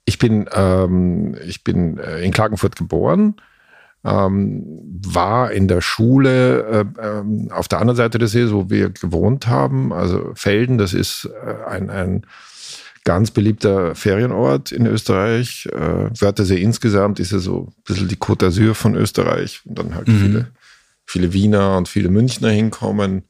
[0.04, 3.36] ich bin, ähm, ich bin äh, in Klagenfurt geboren,
[4.04, 4.64] ähm,
[5.06, 9.46] war in der Schule äh, ähm, auf der anderen Seite des Sees, wo wir gewohnt
[9.46, 9.92] haben.
[9.92, 12.26] Also Felden, das ist äh, ein, ein
[13.04, 15.68] ganz beliebter Ferienort in Österreich.
[15.72, 19.60] Äh, Wörthersee insgesamt ist ja so ein bisschen die Côte d'Azur von Österreich.
[19.64, 20.18] Und dann halt Mhm.
[20.18, 20.46] viele,
[21.06, 23.24] viele Wiener und viele Münchner hinkommen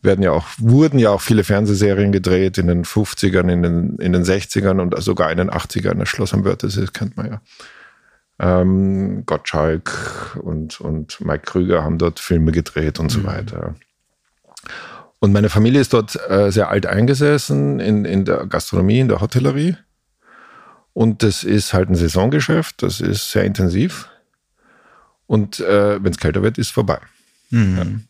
[0.00, 4.12] werden ja auch, wurden ja auch viele Fernsehserien gedreht in den 50ern, in den, in
[4.12, 5.98] den 60ern und sogar in den 80ern.
[5.98, 7.40] Das Schloss am Wörthersee, kennt man ja.
[8.40, 13.74] Ähm, Gottschalk und, und Mike Krüger haben dort Filme gedreht und so weiter.
[15.18, 19.20] Und meine Familie ist dort äh, sehr alt eingesessen in, in der Gastronomie, in der
[19.20, 19.76] Hotellerie.
[20.92, 24.08] Und das ist halt ein Saisongeschäft, das ist sehr intensiv.
[25.26, 27.00] Und äh, wenn es kälter wird, ist vorbei.
[27.50, 28.04] Mhm.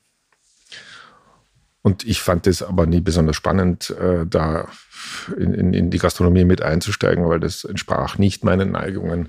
[1.83, 4.69] Und ich fand es aber nie besonders spannend, äh, da
[5.37, 9.29] in, in, in die Gastronomie mit einzusteigen, weil das entsprach nicht meinen Neigungen.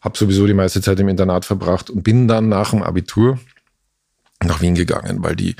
[0.00, 3.38] Habe sowieso die meiste Zeit im Internat verbracht und bin dann nach dem Abitur
[4.42, 5.56] nach Wien gegangen, weil die,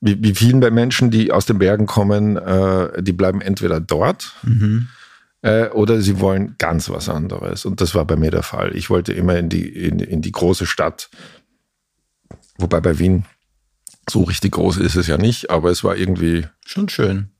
[0.00, 4.34] wie, wie vielen bei Menschen, die aus den Bergen kommen, äh, die bleiben entweder dort
[4.42, 4.88] Mhm.
[5.42, 7.64] äh, oder sie wollen ganz was anderes.
[7.64, 8.74] Und das war bei mir der Fall.
[8.76, 11.10] Ich wollte immer in die, in, in die große Stadt,
[12.58, 13.24] wobei bei Wien
[14.08, 17.30] so richtig groß ist es ja nicht, aber es war irgendwie Schon schön.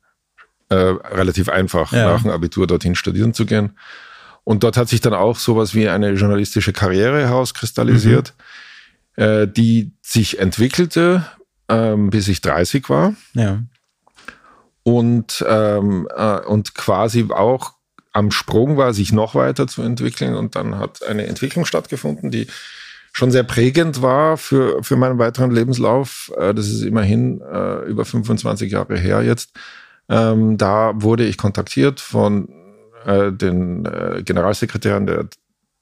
[0.69, 2.13] äh, relativ einfach, Ja.
[2.13, 3.77] nach dem Abitur dorthin studieren zu gehen.
[4.45, 8.35] Und dort hat sich dann auch sowas wie eine journalistische Karriere herauskristallisiert,
[9.17, 11.25] äh, die sich entwickelte,
[11.69, 13.63] ähm, bis ich 30 war Ja.
[14.83, 17.73] und, ähm, äh, und quasi auch
[18.13, 20.35] am Sprung war, sich noch weiter zu entwickeln.
[20.35, 22.47] Und dann hat eine Entwicklung stattgefunden, die
[23.13, 26.33] schon sehr prägend war für, für meinen weiteren Lebenslauf.
[26.37, 29.53] Äh, das ist immerhin äh, über 25 Jahre her jetzt.
[30.09, 32.49] Ähm, da wurde ich kontaktiert von
[33.05, 35.29] äh, den äh, Generalsekretären der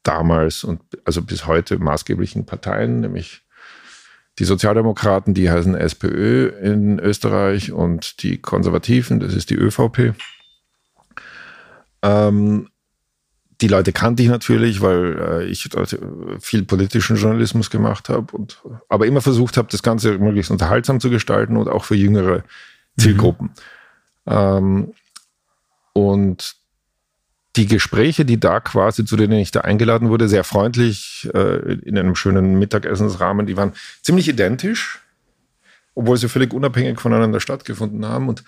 [0.03, 3.43] damals und also bis heute maßgeblichen Parteien, nämlich
[4.39, 10.15] die Sozialdemokraten, die heißen SPÖ in Österreich und die Konservativen, das ist die ÖVP.
[12.03, 12.69] Ähm,
[13.61, 15.99] die Leute kannte ich natürlich, weil äh, ich dort äh,
[16.41, 21.11] viel politischen Journalismus gemacht habe und aber immer versucht habe, das Ganze möglichst unterhaltsam zu
[21.11, 22.43] gestalten und auch für jüngere
[22.99, 23.51] Zielgruppen.
[24.27, 24.93] Ähm,
[25.93, 26.55] und
[27.57, 31.99] die Gespräche, die da quasi, zu denen ich da eingeladen wurde, sehr freundlich äh, in
[31.99, 35.01] einem schönen Mittagessensrahmen, die waren ziemlich identisch,
[35.95, 38.29] obwohl sie völlig unabhängig voneinander stattgefunden haben.
[38.29, 38.45] Und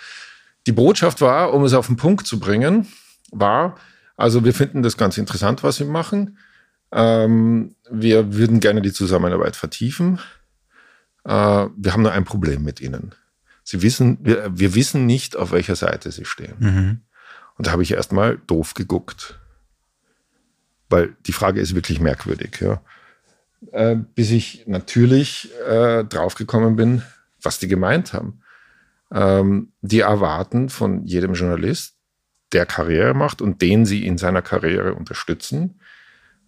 [0.66, 2.86] die Botschaft war, um es auf den Punkt zu bringen,
[3.32, 3.76] war,
[4.22, 6.38] also wir finden das ganz interessant, was sie machen.
[6.92, 10.20] Ähm, wir würden gerne die Zusammenarbeit vertiefen.
[11.24, 13.16] Äh, wir haben nur ein Problem mit ihnen.
[13.64, 16.54] Sie wissen, wir, wir wissen nicht, auf welcher Seite sie stehen.
[16.60, 17.00] Mhm.
[17.58, 19.40] Und da habe ich erstmal doof geguckt.
[20.88, 22.80] Weil die Frage ist wirklich merkwürdig, ja.
[23.72, 27.02] Äh, bis ich natürlich äh, draufgekommen bin,
[27.42, 28.40] was die gemeint haben.
[29.10, 31.96] Ähm, die erwarten von jedem Journalist,
[32.52, 35.80] der Karriere macht und den sie in seiner Karriere unterstützen,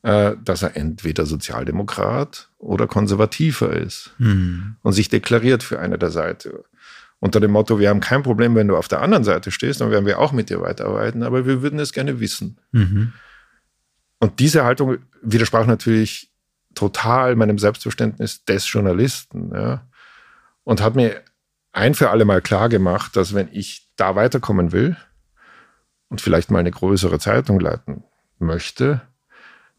[0.03, 4.77] äh, dass er entweder Sozialdemokrat oder Konservativer ist Mhm.
[4.83, 6.64] und sich deklariert für eine der Seite.
[7.21, 9.90] Unter dem Motto, wir haben kein Problem, wenn du auf der anderen Seite stehst, dann
[9.90, 12.59] werden wir auch mit dir weiterarbeiten, aber wir würden es gerne wissen.
[12.73, 13.12] Mhm.
[14.19, 16.31] Und diese Haltung widersprach natürlich
[16.75, 19.53] total meinem Selbstverständnis des Journalisten.
[19.55, 19.87] Ja.
[20.64, 21.23] Und hat mir
[21.73, 24.97] ein für alle Mal klar gemacht, dass wenn ich da weiterkommen will
[26.14, 28.05] und vielleicht mal eine größere Zeitung leiten
[28.38, 29.03] möchte,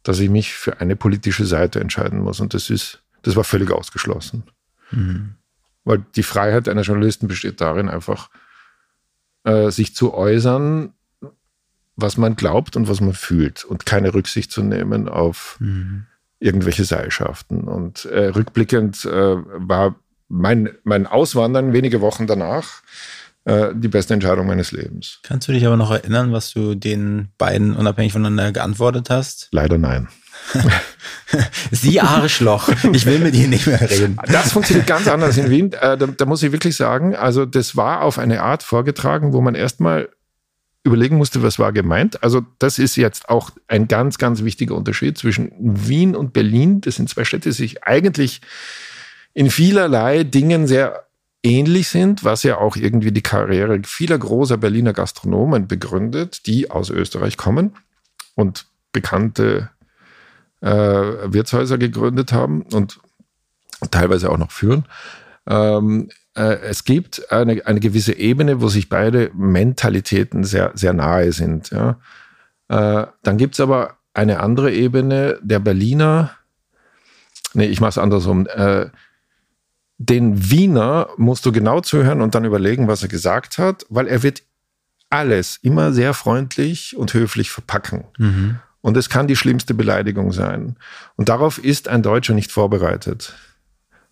[0.04, 2.42] dass ich mich für eine politische Seite entscheiden muss.
[2.42, 4.44] Und das ist, das war völlig ausgeschlossen.
[4.92, 5.36] Mhm.
[5.86, 8.30] Weil die Freiheit einer Journalisten besteht darin, einfach
[9.46, 10.92] äh, sich zu äußern,
[11.96, 16.06] was man glaubt und was man fühlt und keine Rücksicht zu nehmen auf Mhm.
[16.40, 17.62] irgendwelche Seilschaften.
[17.62, 19.96] Und äh, rückblickend äh, war
[20.28, 22.82] mein, mein Auswandern wenige Wochen danach
[23.46, 25.20] äh, die beste Entscheidung meines Lebens.
[25.24, 29.50] Kannst du dich aber noch erinnern, was du den beiden unabhängig voneinander geantwortet hast?
[29.52, 30.08] Leider nein.
[31.72, 32.70] Sie Arschloch.
[32.94, 34.18] Ich will mit Ihnen nicht mehr reden.
[34.28, 35.74] Das funktioniert ganz anders in Wien.
[35.74, 39.42] Äh, da, da muss ich wirklich sagen, also das war auf eine Art vorgetragen, wo
[39.42, 40.10] man erstmal
[40.84, 42.24] überlegen musste, was war gemeint.
[42.24, 46.82] Also das ist jetzt auch ein ganz, ganz wichtiger Unterschied zwischen Wien und Berlin.
[46.82, 48.42] Das sind zwei Städte, die sich eigentlich
[49.34, 51.05] in vielerlei Dingen sehr
[51.46, 56.90] ähnlich sind, was ja auch irgendwie die Karriere vieler großer Berliner Gastronomen begründet, die aus
[56.90, 57.76] Österreich kommen
[58.34, 59.70] und bekannte
[60.62, 63.00] äh, Wirtshäuser gegründet haben und
[63.92, 64.86] teilweise auch noch führen.
[65.48, 71.32] Ähm, äh, es gibt eine, eine gewisse Ebene, wo sich beide Mentalitäten sehr, sehr nahe
[71.32, 71.70] sind.
[71.70, 72.00] Ja.
[72.68, 76.32] Äh, dann gibt es aber eine andere Ebene der Berliner,
[77.54, 78.88] nee, ich mache es andersrum, äh,
[79.98, 84.24] den Wiener musst du genau zuhören und dann überlegen, was er gesagt hat, weil er
[84.24, 84.44] wird
[85.10, 88.06] alles immer sehr freundlich und höflich verpacken.
[88.18, 88.60] Mhm.
[88.82, 90.76] Und es kann die schlimmste Beleidigung sein.
[91.16, 93.34] Und darauf ist ein Deutscher nicht vorbereitet,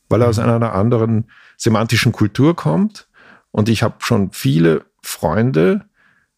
[0.10, 0.46] weil er aus mhm.
[0.46, 1.26] einer anderen
[1.58, 3.08] semantischen Kultur kommt.
[3.52, 5.86] Und ich habe schon viele Freunde,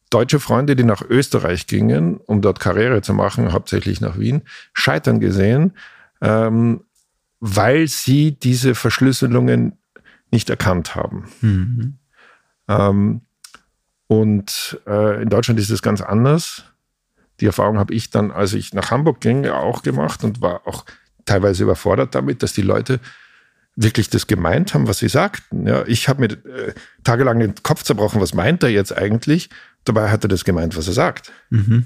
[0.09, 4.41] deutsche Freunde, die nach Österreich gingen, um dort Karriere zu machen, hauptsächlich nach Wien,
[4.73, 5.73] scheitern gesehen,
[6.21, 6.81] ähm,
[7.39, 9.77] weil sie diese Verschlüsselungen
[10.31, 11.25] nicht erkannt haben.
[11.41, 11.97] Mhm.
[12.67, 13.21] Ähm,
[14.07, 16.63] und äh, in Deutschland ist es ganz anders.
[17.39, 20.85] Die Erfahrung habe ich dann, als ich nach Hamburg ging, auch gemacht und war auch
[21.25, 22.99] teilweise überfordert damit, dass die Leute
[23.75, 25.67] wirklich das gemeint haben, was sie sagten.
[25.67, 29.49] Ja, ich habe mir äh, tagelang den Kopf zerbrochen, was meint er jetzt eigentlich?
[29.83, 31.31] Dabei hat er das gemeint, was er sagt.
[31.49, 31.85] Mhm.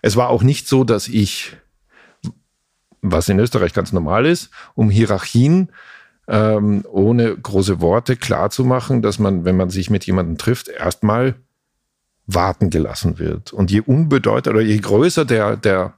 [0.00, 1.56] Es war auch nicht so, dass ich,
[3.04, 5.70] was in Österreich ganz normal ist, um Hierarchien
[6.26, 11.34] ähm, ohne große Worte klarzumachen, dass man, wenn man sich mit jemandem trifft, erstmal
[12.26, 13.52] warten gelassen wird.
[13.52, 15.92] Und je unbedeutender oder je größer der, der,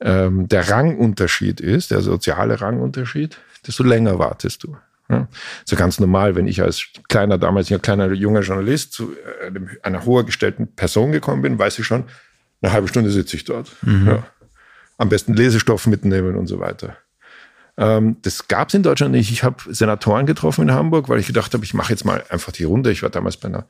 [0.00, 4.76] ähm, der Rangunterschied ist, der soziale Rangunterschied, desto länger wartest du.
[5.08, 5.26] Ja,
[5.64, 9.50] so ganz normal, wenn ich als kleiner, damals ein kleiner junger Journalist zu äh,
[9.82, 12.04] einer hoher gestellten Person gekommen bin, weiß ich schon,
[12.62, 13.72] eine halbe Stunde sitze ich dort.
[13.82, 14.06] Mhm.
[14.06, 14.26] Ja.
[15.00, 16.98] Am besten Lesestoff mitnehmen und so weiter.
[17.78, 19.32] Ähm, das gab es in Deutschland nicht.
[19.32, 22.52] Ich habe Senatoren getroffen in Hamburg, weil ich gedacht habe, ich mache jetzt mal einfach
[22.52, 22.92] die Runde.
[22.92, 23.66] Ich war damals bei einer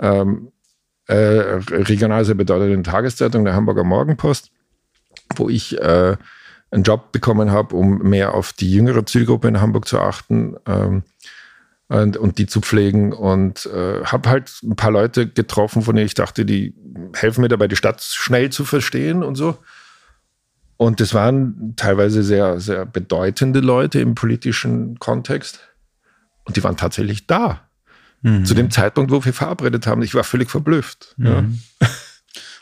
[0.00, 0.52] ähm,
[1.08, 4.50] äh, regional sehr bedeutenden Tageszeitung, der Hamburger Morgenpost,
[5.36, 6.16] wo ich äh,
[6.70, 11.02] einen Job bekommen habe, um mehr auf die jüngere Zielgruppe in Hamburg zu achten ähm,
[11.88, 13.12] und, und, die zu pflegen.
[13.12, 16.74] Und äh, habe halt ein paar Leute getroffen, von denen ich dachte, die
[17.12, 19.58] helfen mir dabei, die Stadt schnell zu verstehen und so.
[20.76, 25.60] Und das waren teilweise sehr, sehr bedeutende Leute im politischen Kontext.
[26.44, 27.62] Und die waren tatsächlich da.
[28.22, 28.44] Mhm.
[28.44, 30.02] Zu dem Zeitpunkt, wo wir verabredet haben.
[30.02, 31.14] Ich war völlig verblüfft.
[31.16, 31.26] Mhm.
[31.80, 31.88] Ja.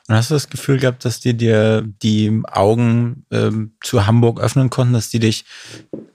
[0.07, 4.69] Und hast du das Gefühl gehabt, dass die dir die Augen ähm, zu Hamburg öffnen
[4.69, 5.47] konnten, dass die dich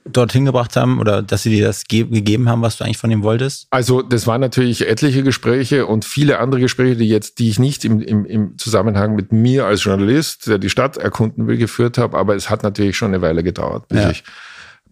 [0.04, 3.10] dorthin gebracht haben oder dass sie dir das ge gegeben haben, was du eigentlich von
[3.10, 3.66] ihm wolltest?
[3.70, 7.84] Also das waren natürlich etliche Gespräche und viele andere Gespräche, die jetzt, die ich nicht
[7.84, 12.16] im, im, im Zusammenhang mit mir als Journalist, der die Stadt erkunden will, geführt habe,
[12.16, 14.10] aber es hat natürlich schon eine Weile gedauert, bis ja.
[14.10, 14.24] ich,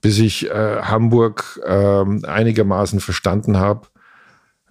[0.00, 3.86] bis ich äh, Hamburg äh, einigermaßen verstanden habe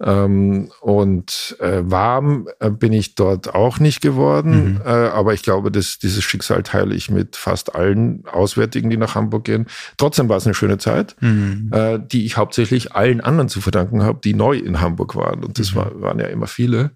[0.00, 4.80] ähm, und äh, warm äh, bin ich dort auch nicht geworden, mhm.
[4.84, 9.14] äh, aber ich glaube, dass dieses Schicksal teile ich mit fast allen Auswärtigen, die nach
[9.14, 9.66] Hamburg gehen.
[9.96, 11.70] Trotzdem war es eine schöne Zeit, mhm.
[11.72, 15.44] äh, die ich hauptsächlich allen anderen zu verdanken habe, die neu in Hamburg waren.
[15.44, 15.76] Und das mhm.
[15.76, 16.92] war, waren ja immer viele.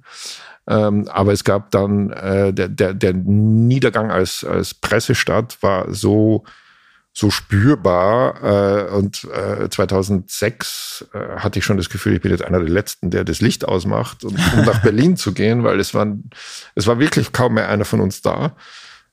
[0.69, 6.45] Ähm, aber es gab dann äh, der, der, der Niedergang als, als Pressestadt war so
[7.13, 8.43] so spürbar.
[8.43, 12.69] Äh, und äh, 2006 äh, hatte ich schon das Gefühl, ich bin jetzt einer der
[12.69, 16.07] Letzten, der das Licht ausmacht, und, um nach Berlin zu gehen, weil es war,
[16.75, 18.57] es war wirklich kaum mehr einer von uns da.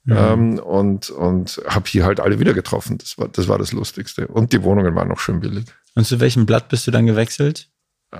[0.06, 0.18] Mhm.
[0.18, 2.98] Ähm, und und habe hier halt alle wieder getroffen.
[2.98, 4.28] Das war, das war das Lustigste.
[4.28, 5.66] Und die Wohnungen waren noch schön billig.
[5.94, 7.70] Und zu welchem Blatt bist du dann gewechselt?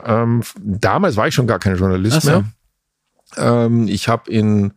[0.06, 2.30] Ähm, damals war ich schon gar kein Journalist so.
[2.30, 2.44] mehr.
[3.38, 4.74] Ähm, ich habe in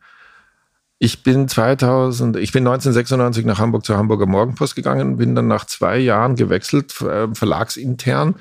[1.05, 5.65] ich bin 2000, ich bin 1996 nach Hamburg zur Hamburger Morgenpost gegangen, bin dann nach
[5.65, 8.37] zwei Jahren gewechselt, äh, verlagsintern,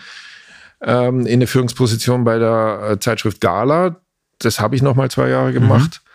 [0.79, 3.95] ähm, in eine Führungsposition bei der äh, Zeitschrift Gala.
[4.37, 6.01] Das habe ich noch mal zwei Jahre gemacht.
[6.03, 6.07] Mhm.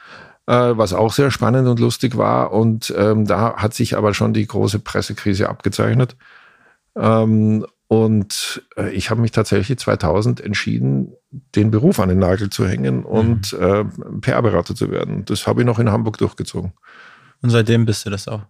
[0.49, 2.53] Was auch sehr spannend und lustig war.
[2.53, 6.15] Und ähm, da hat sich aber schon die große Pressekrise abgezeichnet.
[6.95, 11.15] Ähm, und äh, ich habe mich tatsächlich 2000 entschieden,
[11.55, 13.61] den Beruf an den Nagel zu hängen und mhm.
[13.61, 15.25] äh, PR-Berater zu werden.
[15.25, 16.73] Das habe ich noch in Hamburg durchgezogen.
[17.43, 18.43] Und seitdem bist du das auch?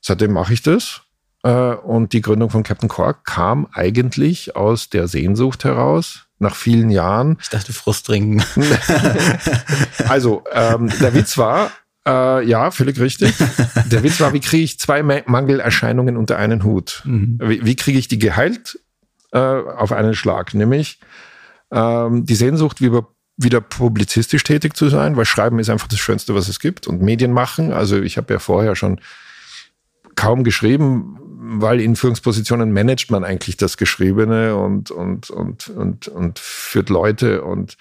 [0.00, 1.02] Seitdem mache ich das.
[1.42, 6.90] Äh, und die Gründung von Captain Quark kam eigentlich aus der Sehnsucht heraus, nach vielen
[6.90, 7.38] Jahren.
[7.40, 8.42] Ich dachte, Frust trinken.
[10.08, 11.70] also, ähm, der Witz war,
[12.06, 13.34] äh, ja, völlig richtig.
[13.86, 17.02] Der Witz war, wie kriege ich zwei Mangelerscheinungen unter einen Hut?
[17.04, 17.38] Mhm.
[17.42, 18.78] Wie, wie kriege ich die geheilt
[19.32, 20.54] äh, auf einen Schlag?
[20.54, 21.00] Nämlich
[21.70, 22.92] ähm, die Sehnsucht, wie
[23.36, 26.88] wieder publizistisch tätig zu sein, weil Schreiben ist einfach das Schönste, was es gibt.
[26.88, 29.00] Und Medien machen, also ich habe ja vorher schon
[30.16, 36.38] kaum geschrieben, weil in Führungspositionen managt man eigentlich das Geschriebene und, und, und, und, und
[36.40, 37.76] führt Leute und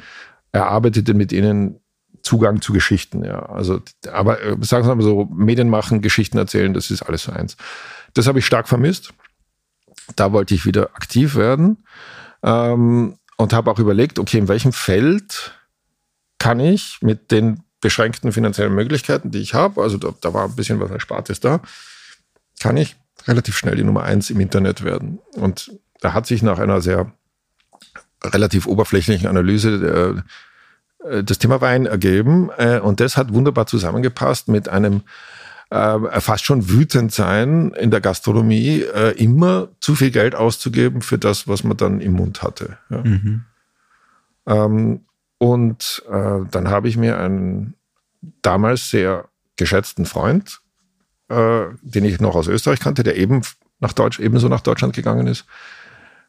[0.52, 1.80] erarbeitet mit ihnen
[2.22, 3.40] Zugang zu Geschichten, ja.
[3.48, 7.32] Also, aber äh, sagen wir mal so, Medien machen, Geschichten erzählen, das ist alles so
[7.32, 7.58] eins.
[8.14, 9.14] Das habe ich stark vermisst.
[10.16, 11.78] Da wollte ich wieder aktiv werden
[12.44, 15.54] ähm, und habe auch überlegt, okay, in welchem Feld
[16.40, 20.56] kann ich mit den beschränkten finanziellen Möglichkeiten, die ich habe, also da, da war ein
[20.56, 21.62] bisschen was Erspartes da,
[22.60, 22.96] kann ich
[23.28, 25.20] relativ schnell die Nummer eins im Internet werden.
[25.36, 25.72] Und
[26.02, 27.12] da hat sich nach einer sehr
[28.24, 30.24] relativ oberflächlichen Analyse
[31.08, 32.50] äh, das Thema Wein ergeben.
[32.58, 35.02] Äh, und das hat wunderbar zusammengepasst mit einem
[35.70, 41.18] äh, fast schon wütend sein in der Gastronomie, äh, immer zu viel Geld auszugeben für
[41.18, 42.78] das, was man dann im Mund hatte.
[42.90, 43.04] Ja.
[43.04, 43.46] Mhm.
[44.46, 45.02] Ähm,
[45.40, 47.76] und äh, dann habe ich mir einen
[48.42, 49.26] damals sehr
[49.58, 50.62] geschätzten Freund,
[51.30, 53.42] äh, den ich noch aus Österreich kannte, der eben
[53.80, 55.46] nach Deutsch, ebenso nach Deutschland gegangen ist,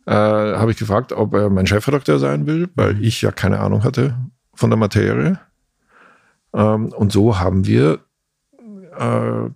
[0.06, 3.02] äh, habe ich gefragt, ob er mein Chefredakteur sein will, weil mhm.
[3.02, 4.16] ich ja keine Ahnung hatte
[4.54, 5.38] von der Materie.
[6.52, 8.00] Ähm, und so haben wir
[8.98, 9.50] äh,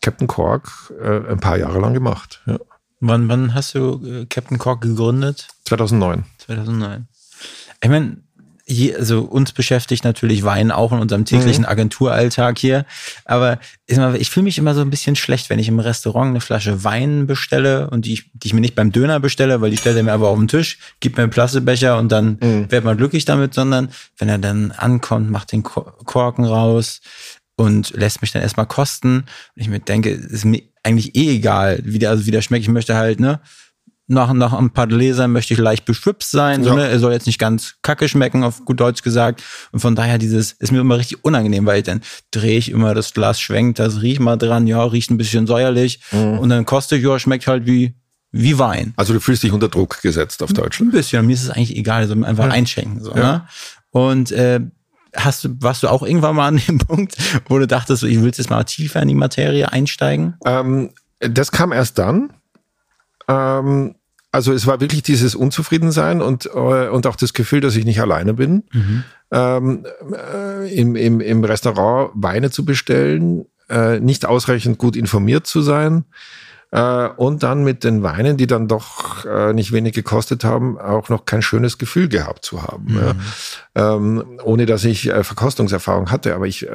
[0.00, 2.42] Captain Cork äh, ein paar Jahre lang gemacht.
[2.46, 2.58] Ja.
[3.00, 5.48] Wann, wann hast du äh, Captain Cork gegründet?
[5.64, 6.24] 2009.
[6.38, 7.06] 2009.
[7.82, 8.18] Ich meine,
[8.98, 11.70] also uns beschäftigt natürlich Wein auch in unserem täglichen mhm.
[11.70, 12.84] Agenturalltag hier.
[13.24, 16.84] Aber ich fühle mich immer so ein bisschen schlecht, wenn ich im Restaurant eine Flasche
[16.84, 20.02] Wein bestelle und die, die ich mir nicht beim Döner bestelle, weil die stellt er
[20.02, 22.70] mir aber auf den Tisch, gibt mir einen Plastikbecher und dann mhm.
[22.70, 27.00] wird man glücklich damit, sondern wenn er dann ankommt, macht den Korken raus
[27.58, 29.18] und lässt mich dann erstmal kosten.
[29.18, 32.62] Und ich mir denke, ist mir eigentlich eh egal, wie der, also wie der schmeckt.
[32.62, 33.40] Ich möchte halt, ne,
[34.06, 36.62] nach, nach ein paar Gläsern möchte ich leicht beschwipst sein.
[36.62, 36.70] Ja.
[36.70, 36.88] So, ne?
[36.88, 39.42] Er soll jetzt nicht ganz kacke schmecken, auf gut Deutsch gesagt.
[39.72, 43.12] Und von daher dieses, ist mir immer richtig unangenehm, weil dann drehe ich immer das
[43.12, 46.00] Glas schwenkt, das riecht mal dran, ja, riecht ein bisschen säuerlich.
[46.12, 46.38] Mhm.
[46.38, 47.94] Und dann kostet, ja, schmeckt halt wie,
[48.30, 48.94] wie Wein.
[48.96, 50.80] Also du fühlst dich unter Druck gesetzt auf Deutsch.
[50.80, 51.26] Ein bisschen.
[51.26, 52.52] Mir ist es eigentlich egal, also einfach ja.
[52.52, 53.02] einschenken.
[53.02, 53.32] So, ja.
[53.32, 53.48] ne?
[53.90, 54.60] Und äh,
[55.14, 57.16] hast du, warst du auch irgendwann mal an dem Punkt,
[57.48, 60.34] wo du dachtest, ich will jetzt mal tiefer in die Materie einsteigen?
[60.44, 60.90] Ähm,
[61.20, 62.32] das kam erst dann.
[63.28, 63.94] Ähm,
[64.30, 68.00] also es war wirklich dieses Unzufriedensein und, äh, und auch das Gefühl, dass ich nicht
[68.00, 68.64] alleine bin.
[68.72, 69.04] Mhm.
[69.30, 75.62] Ähm, äh, im, im, Im Restaurant Weine zu bestellen, äh, nicht ausreichend gut informiert zu
[75.62, 76.04] sein.
[76.70, 81.08] Äh, und dann mit den Weinen, die dann doch äh, nicht wenig gekostet haben, auch
[81.08, 82.92] noch kein schönes Gefühl gehabt zu haben.
[82.92, 82.98] Mhm.
[83.74, 83.94] Ja.
[83.94, 86.34] Ähm, ohne dass ich äh, Verkostungserfahrung hatte.
[86.34, 86.66] Aber ich,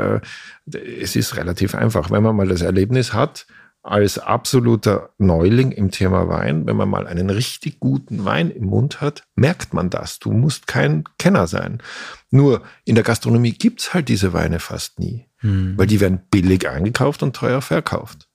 [0.66, 2.10] es ist relativ einfach.
[2.10, 3.46] Wenn man mal das Erlebnis hat,
[3.84, 9.02] als absoluter Neuling im Thema Wein, wenn man mal einen richtig guten Wein im Mund
[9.02, 10.20] hat, merkt man das.
[10.20, 11.84] Du musst kein Kenner sein.
[12.32, 15.78] Nur in der Gastronomie gibt's halt diese Weine fast nie, hm.
[15.78, 18.30] weil die werden billig eingekauft und teuer verkauft.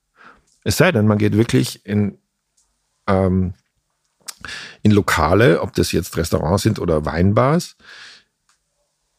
[0.64, 2.18] Es sei denn, man geht wirklich in,
[3.06, 3.54] ähm,
[4.82, 7.76] in Lokale, ob das jetzt Restaurants sind oder Weinbars,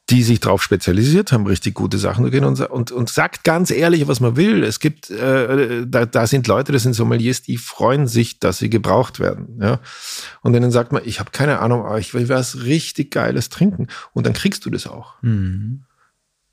[0.09, 3.69] die sich darauf spezialisiert haben, richtig gute Sachen zu gehen und, und, und sagt ganz
[3.69, 4.63] ehrlich, was man will.
[4.63, 8.71] Es gibt, äh, da, da sind Leute, das sind Sommeliers, die freuen sich, dass sie
[8.71, 9.59] gebraucht werden.
[9.61, 9.79] Ja?
[10.41, 13.87] Und denen sagt man, ich habe keine Ahnung, aber ich will was richtig Geiles trinken.
[14.13, 15.21] Und dann kriegst du das auch.
[15.21, 15.83] Mhm.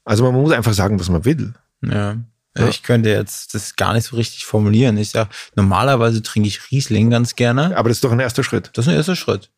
[0.04, 1.54] Also man muss einfach sagen, was man will.
[1.82, 2.16] Ja.
[2.58, 2.68] Ja.
[2.68, 4.96] Ich könnte jetzt das gar nicht so richtig formulieren.
[4.96, 7.76] Ich sage, normalerweise trinke ich Riesling ganz gerne.
[7.76, 8.70] Aber das ist doch ein erster Schritt.
[8.74, 9.50] Das ist ein erster Schritt.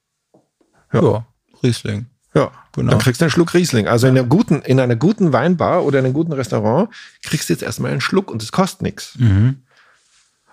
[0.93, 1.27] Ja, ja
[1.63, 2.07] Riesling.
[2.35, 2.91] Ja, genau.
[2.91, 3.89] Dann kriegst du einen Schluck Riesling.
[3.89, 6.91] Also in einer guten, in einer guten Weinbar oder in einem guten Restaurant
[7.23, 9.17] kriegst du jetzt erstmal einen Schluck und es kostet nichts.
[9.17, 9.63] Mhm.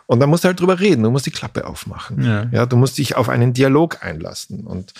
[0.07, 1.03] Und dann musst du halt drüber reden.
[1.03, 2.23] Du musst die Klappe aufmachen.
[2.23, 2.47] Ja.
[2.51, 4.65] ja, du musst dich auf einen Dialog einlassen.
[4.65, 4.93] Und,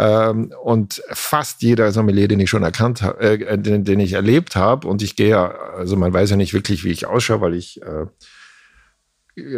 [0.00, 4.54] ähm, und fast jeder Sommelier, den ich schon erkannt habe, äh, den, den, ich erlebt
[4.54, 7.54] habe, und ich gehe ja, also man weiß ja nicht wirklich, wie ich ausschaue, weil
[7.54, 8.06] ich äh,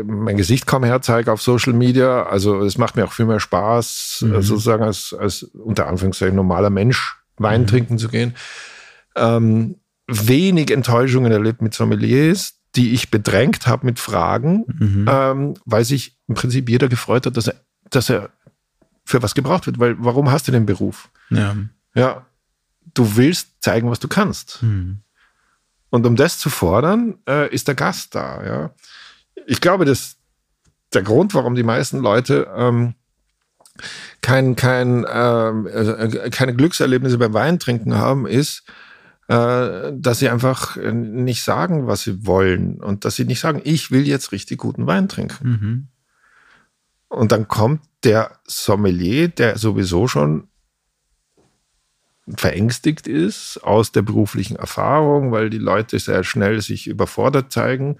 [0.02, 2.22] mein Gesicht kaum herzeige auf Social Media.
[2.22, 4.40] Also es macht mir auch viel mehr Spaß, mhm.
[4.40, 7.66] sozusagen als, als unter Anführungszeichen normaler Mensch Wein mhm.
[7.66, 8.34] trinken zu gehen.
[9.16, 9.76] Ähm,
[10.06, 15.06] wenig Enttäuschungen erlebt mit Sommeliers, die ich bedrängt habe mit Fragen, mhm.
[15.08, 17.56] ähm, weil sich im Prinzip jeder gefreut hat, dass er,
[17.90, 18.30] dass er
[19.10, 19.78] für was gebraucht wird.
[19.78, 21.10] Weil warum hast du den Beruf?
[21.30, 21.56] Ja.
[21.94, 22.26] Ja,
[22.94, 24.62] du willst zeigen, was du kannst.
[24.62, 25.00] Mhm.
[25.90, 28.44] Und um das zu fordern, äh, ist der Gast da.
[28.44, 28.70] Ja
[29.46, 30.16] ich glaube, dass
[30.92, 32.94] der Grund, warum die meisten Leute ähm,
[34.20, 38.64] kein, kein, ähm, äh, keine Glückserlebnisse beim Weintrinken haben, ist,
[39.28, 43.90] äh, dass sie einfach nicht sagen, was sie wollen und dass sie nicht sagen, ich
[43.90, 45.48] will jetzt richtig guten Wein trinken.
[45.48, 45.88] Mhm.
[47.08, 50.48] Und dann kommt der Sommelier, der sowieso schon
[52.36, 57.98] verängstigt ist aus der beruflichen Erfahrung, weil die Leute sehr schnell sich überfordert zeigen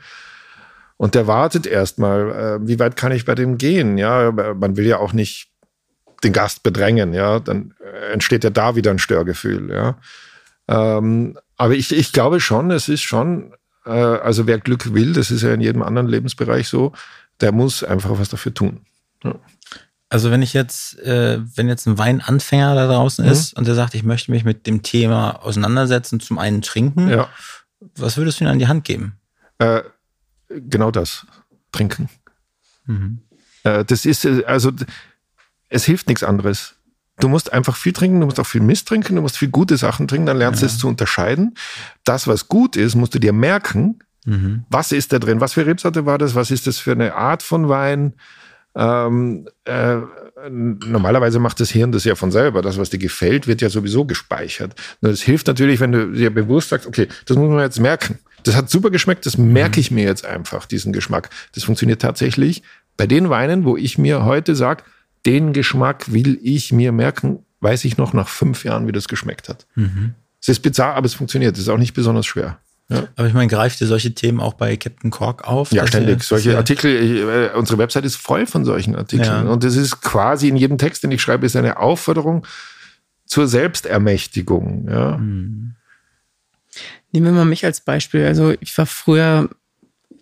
[0.96, 3.96] und der wartet erstmal, äh, wie weit kann ich bei dem gehen?
[3.96, 5.48] Ja, man will ja auch nicht
[6.22, 7.74] den Gast bedrängen, ja, dann
[8.12, 9.98] entsteht ja da wieder ein Störgefühl, ja.
[10.68, 13.54] Ähm, aber ich, ich glaube schon, es ist schon,
[13.86, 16.92] äh, also wer Glück will, das ist ja in jedem anderen Lebensbereich so,
[17.40, 18.84] der muss einfach was dafür tun.
[19.24, 19.34] Ja.
[20.12, 23.30] Also wenn ich jetzt, äh, wenn jetzt ein Weinanfänger da draußen Mhm.
[23.30, 27.28] ist und der sagt, ich möchte mich mit dem Thema auseinandersetzen, zum einen trinken, Ja.
[27.96, 29.14] was würdest du ihm an die Hand geben?
[29.58, 29.82] Äh,
[30.48, 31.26] genau das.
[31.72, 32.08] Trinken.
[32.86, 33.20] Mhm.
[33.62, 34.72] Äh, das ist, äh, also,
[35.68, 36.74] es hilft nichts anderes.
[37.20, 39.76] Du musst einfach viel trinken, du musst auch viel Mist trinken, du musst viel gute
[39.76, 41.54] Sachen trinken, dann lernst du es zu unterscheiden.
[42.02, 44.00] Das, was gut ist, musst du dir merken.
[44.24, 44.64] Mhm.
[44.70, 45.40] Was ist da drin?
[45.40, 46.34] Was für Rebsorte war das?
[46.34, 48.14] Was ist das für eine Art von Wein?
[48.74, 49.96] Ähm, äh,
[50.48, 52.62] normalerweise macht das Hirn das ja von selber.
[52.62, 54.74] Das, was dir gefällt, wird ja sowieso gespeichert.
[55.00, 58.18] Nur das hilft natürlich, wenn du dir bewusst sagst, okay, das muss man jetzt merken.
[58.44, 61.28] Das hat super geschmeckt, das merke ich mir jetzt einfach, diesen Geschmack.
[61.54, 62.62] Das funktioniert tatsächlich
[62.96, 64.84] bei den Weinen, wo ich mir heute sage,
[65.26, 69.48] den Geschmack will ich mir merken, weiß ich noch nach fünf Jahren, wie das geschmeckt
[69.50, 69.66] hat.
[70.40, 71.54] Es ist bizarr, aber es funktioniert.
[71.56, 72.58] Es ist auch nicht besonders schwer.
[72.90, 73.08] Ja.
[73.16, 75.70] Aber ich meine, greift ihr solche Themen auch bei Captain Cork auf?
[75.70, 76.24] Ja, ständig.
[76.24, 79.46] Solche Artikel, ich, äh, unsere Website ist voll von solchen Artikeln.
[79.46, 79.52] Ja.
[79.52, 82.44] Und das ist quasi in jedem Text, den ich schreibe, ist eine Aufforderung
[83.26, 84.88] zur Selbstermächtigung.
[84.90, 85.18] Ja.
[85.18, 85.76] Mhm.
[87.12, 88.26] Nehmen wir mal mich als Beispiel.
[88.26, 89.48] Also ich war früher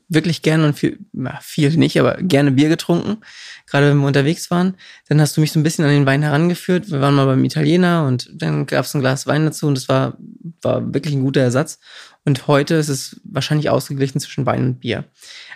[0.09, 3.19] wirklich gerne und viel, na, viel nicht, aber gerne Bier getrunken,
[3.67, 4.75] gerade wenn wir unterwegs waren.
[5.09, 6.91] Dann hast du mich so ein bisschen an den Wein herangeführt.
[6.91, 9.89] Wir waren mal beim Italiener und dann gab es ein Glas Wein dazu und das
[9.89, 10.17] war,
[10.63, 11.79] war wirklich ein guter Ersatz.
[12.25, 15.05] Und heute ist es wahrscheinlich ausgeglichen zwischen Wein und Bier.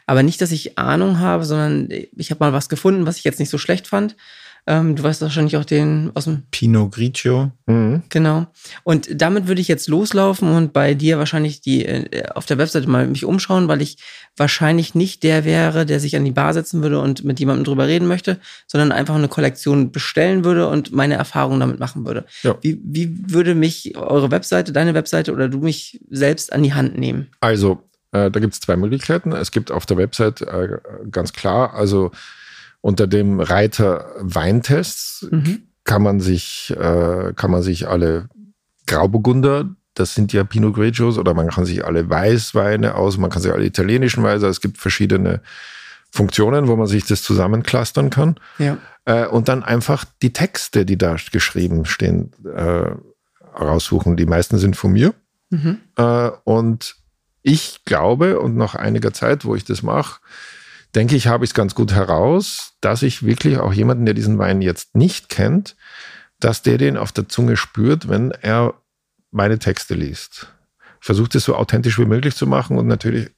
[0.06, 3.40] Aber nicht, dass ich Ahnung habe, sondern ich habe mal was gefunden, was ich jetzt
[3.40, 4.16] nicht so schlecht fand.
[4.64, 7.50] Ähm, du weißt wahrscheinlich auch den aus dem Pinot Grigio.
[7.66, 8.02] Mhm.
[8.10, 8.46] Genau.
[8.84, 12.88] Und damit würde ich jetzt loslaufen und bei dir wahrscheinlich die äh, auf der Webseite
[12.88, 13.98] mal mich umschauen, weil ich
[14.36, 17.88] wahrscheinlich nicht der wäre, der sich an die Bar setzen würde und mit jemandem drüber
[17.88, 18.38] reden möchte,
[18.68, 22.24] sondern einfach eine Kollektion bestellen würde und meine Erfahrungen damit machen würde.
[22.42, 22.56] Ja.
[22.60, 26.96] Wie, wie würde mich eure Webseite, deine Webseite oder du mich selbst an die Hand
[26.96, 27.26] nehmen?
[27.40, 27.82] Also,
[28.12, 29.32] äh, da gibt es zwei Möglichkeiten.
[29.32, 30.78] Es gibt auf der Website äh,
[31.10, 32.12] ganz klar, also
[32.82, 35.62] unter dem Reiter Weintests Mhm.
[35.84, 38.28] kann man sich, äh, kann man sich alle
[38.86, 43.40] Grauburgunder, das sind ja Pinot Grigios, oder man kann sich alle Weißweine aus, man kann
[43.40, 45.40] sich alle italienischen Weine, es gibt verschiedene
[46.10, 48.36] Funktionen, wo man sich das zusammenclustern kann.
[48.58, 48.76] Ja.
[49.06, 52.90] Äh, und dann einfach die Texte, die da geschrieben stehen, äh,
[53.58, 54.16] raussuchen.
[54.16, 55.14] Die meisten sind von mir.
[55.50, 55.78] Mhm.
[55.96, 56.96] Äh, und
[57.42, 60.20] ich glaube, und nach einiger Zeit, wo ich das mache,
[60.94, 64.38] denke ich, habe ich es ganz gut heraus, dass ich wirklich auch jemanden, der diesen
[64.38, 65.76] Wein jetzt nicht kennt,
[66.40, 68.74] dass der den auf der Zunge spürt, wenn er
[69.30, 70.48] meine Texte liest.
[71.00, 73.30] Ich versuche das so authentisch wie möglich zu machen und natürlich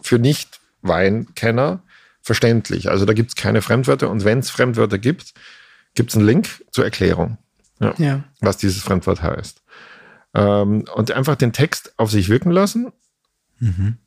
[0.00, 1.82] für Nicht-Weinkenner
[2.20, 2.90] verständlich.
[2.90, 5.34] Also da gibt es keine Fremdwörter und wenn es Fremdwörter gibt,
[5.94, 7.38] gibt es einen Link zur Erklärung
[7.80, 8.24] Ja.
[8.40, 9.62] was dieses Fremdwort heißt.
[10.34, 12.92] Ähm, und einfach den Text auf sich wirken lassen
[13.58, 13.98] Mhm.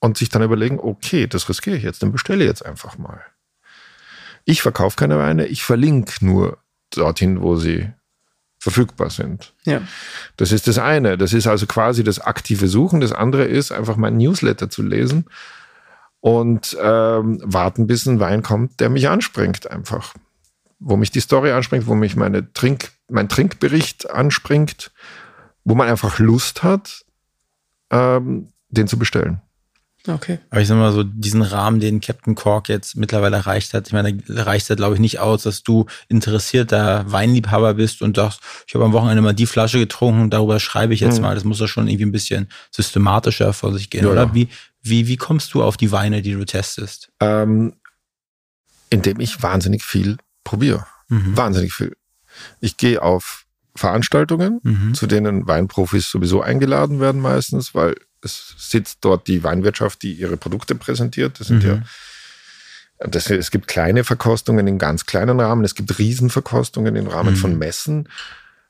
[0.00, 3.20] Und sich dann überlegen, okay, das riskiere ich jetzt, dann bestelle ich jetzt einfach mal.
[4.44, 6.58] Ich verkaufe keine Weine, ich verlinke nur
[6.90, 7.90] dorthin, wo sie
[8.58, 9.54] verfügbar sind.
[9.64, 9.82] Ja.
[10.36, 11.16] Das ist das eine.
[11.16, 13.00] Das ist also quasi das aktive Suchen.
[13.00, 15.26] Das andere ist, einfach mein Newsletter zu lesen
[16.20, 20.14] und ähm, warten, bis ein Wein kommt, der mich anspringt einfach.
[20.80, 24.92] Wo mich die Story anspringt, wo mich meine Trink, mein Trinkbericht anspringt,
[25.64, 27.04] wo man einfach Lust hat,
[27.90, 29.40] ähm, den zu bestellen.
[30.08, 30.38] Okay.
[30.50, 33.92] Aber ich sag mal so, diesen Rahmen, den Captain Cork jetzt mittlerweile erreicht hat, ich
[33.92, 38.40] meine, da reicht ja, glaube ich, nicht aus, dass du interessierter Weinliebhaber bist und sagst,
[38.66, 41.22] ich habe am Wochenende mal die Flasche getrunken, darüber schreibe ich jetzt Mhm.
[41.22, 41.34] mal.
[41.34, 44.24] Das muss ja schon irgendwie ein bisschen systematischer vor sich gehen, Ja, oder?
[44.24, 44.34] ja.
[44.34, 44.48] Wie,
[44.82, 47.10] wie, wie kommst du auf die Weine, die du testest?
[47.20, 47.74] Ähm,
[48.90, 50.86] indem ich wahnsinnig viel probiere.
[51.08, 51.36] Mhm.
[51.36, 51.94] Wahnsinnig viel.
[52.60, 53.44] Ich gehe auf
[53.74, 54.94] Veranstaltungen, Mhm.
[54.94, 60.36] zu denen Weinprofis sowieso eingeladen werden meistens, weil es sitzt dort die Weinwirtschaft, die ihre
[60.36, 61.40] Produkte präsentiert.
[61.40, 61.68] Das sind Mhm.
[61.68, 67.34] ja, das, es gibt kleine Verkostungen in ganz kleinen Rahmen, es gibt Riesenverkostungen im Rahmen
[67.34, 67.38] Mhm.
[67.38, 68.08] von Messen.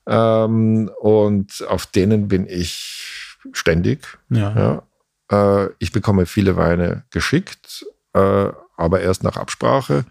[0.07, 4.19] Ähm, und auf denen bin ich ständig.
[4.31, 4.83] Ja.
[5.31, 5.65] Ja.
[5.65, 10.05] Äh, ich bekomme viele Weine geschickt, äh, aber erst nach Absprache.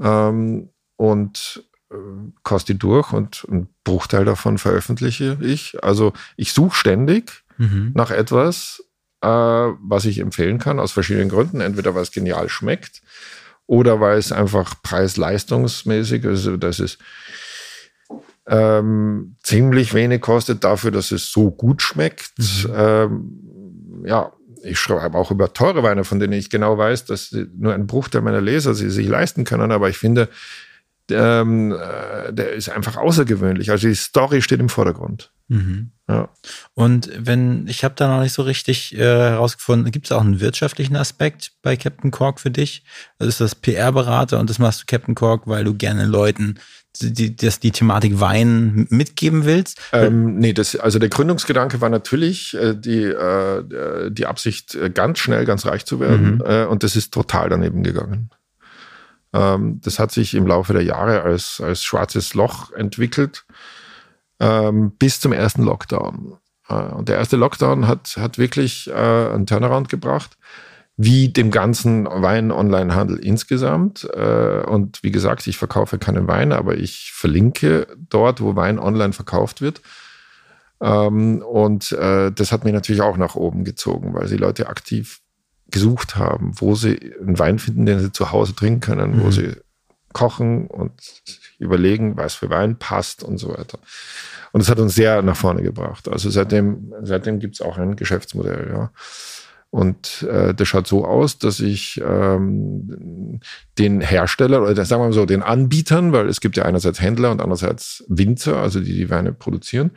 [0.00, 1.94] Ähm, und äh,
[2.42, 5.82] koste die durch und ein Bruchteil davon veröffentliche ich.
[5.82, 7.92] Also ich suche ständig Mhm.
[7.94, 8.82] nach etwas,
[9.22, 11.60] äh, was ich empfehlen kann, aus verschiedenen Gründen.
[11.60, 13.02] Entweder weil es genial schmeckt
[13.66, 16.46] oder weil es einfach preis-leistungsmäßig ist.
[16.46, 16.98] Also das ist
[18.48, 22.32] ähm, ziemlich wenig kostet dafür, dass es so gut schmeckt.
[22.72, 24.32] Ähm, ja,
[24.62, 28.20] ich schreibe auch über teure Weine, von denen ich genau weiß, dass nur ein Bruchteil
[28.22, 29.72] meiner Leser sie sich leisten können.
[29.72, 30.28] Aber ich finde,
[31.10, 33.70] ähm, äh, der ist einfach außergewöhnlich.
[33.70, 35.30] Also die Story steht im Vordergrund.
[35.48, 35.90] Mhm.
[36.08, 36.28] Ja.
[36.74, 40.40] Und wenn, ich habe da noch nicht so richtig äh, herausgefunden, gibt es auch einen
[40.40, 42.84] wirtschaftlichen Aspekt bei Captain Cork für dich?
[43.18, 46.58] Also ist das PR-Berater und das machst du Captain Cork, weil du gerne Leuten
[47.00, 49.80] die, das, die Thematik Wein mitgeben willst?
[49.92, 55.18] Ähm, nee, das, also der Gründungsgedanke war natürlich äh, die, äh, die Absicht, äh, ganz
[55.18, 56.36] schnell ganz reich zu werden.
[56.36, 56.44] Mhm.
[56.46, 58.30] Äh, und das ist total daneben gegangen.
[59.36, 63.44] Ähm, das hat sich im Laufe der Jahre als, als schwarzes Loch entwickelt,
[64.40, 66.38] ähm, bis zum ersten Lockdown.
[66.68, 70.36] Äh, und der erste Lockdown hat, hat wirklich äh, einen Turnaround gebracht
[70.98, 74.08] wie dem ganzen Wein-Online-Handel insgesamt.
[74.14, 79.12] Äh, Und wie gesagt, ich verkaufe keinen Wein, aber ich verlinke dort, wo Wein online
[79.12, 79.82] verkauft wird.
[80.80, 85.20] Ähm, Und äh, das hat mich natürlich auch nach oben gezogen, weil die Leute aktiv
[85.70, 89.32] gesucht haben, wo sie einen Wein finden, den sie zu Hause trinken können, wo Mhm.
[89.32, 89.56] sie
[90.12, 90.92] kochen und
[91.58, 93.78] überlegen, was für Wein passt und so weiter.
[94.52, 96.08] Und das hat uns sehr nach vorne gebracht.
[96.08, 98.90] Also seitdem, seitdem gibt es auch ein Geschäftsmodell, ja.
[99.70, 103.40] Und äh, das schaut so aus, dass ich ähm,
[103.78, 107.30] den Hersteller oder sagen wir mal so, den Anbietern, weil es gibt ja einerseits Händler
[107.30, 109.90] und andererseits Winzer, also die die Weine produzieren,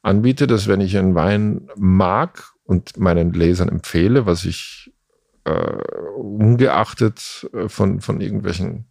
[0.00, 4.90] anbiete, dass wenn ich einen Wein mag und meinen Lesern empfehle, was ich
[5.44, 5.50] äh,
[6.16, 8.86] ungeachtet äh, von, von irgendwelchen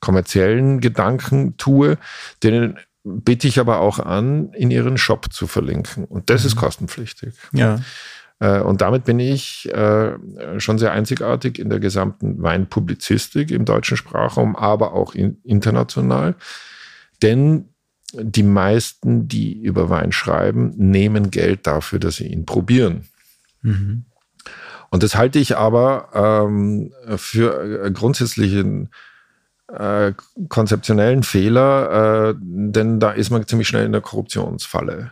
[0.00, 1.96] kommerziellen Gedanken tue,
[2.42, 6.04] denen bitte ich aber auch an, in ihren Shop zu verlinken.
[6.04, 7.34] Und das ist kostenpflichtig.
[7.52, 7.80] Ja.
[8.40, 10.14] Äh, Und damit bin ich äh,
[10.58, 16.34] schon sehr einzigartig in der gesamten Weinpublizistik im deutschen Sprachraum, aber auch in, international.
[17.22, 17.68] Denn
[18.12, 23.08] die meisten, die über Wein schreiben, nehmen Geld dafür, dass sie ihn probieren.
[23.62, 24.04] Mhm.
[24.94, 28.90] Und das halte ich aber ähm, für äh, grundsätzlichen
[29.66, 30.12] äh,
[30.48, 35.10] konzeptionellen Fehler, äh, denn da ist man ziemlich schnell in der Korruptionsfalle.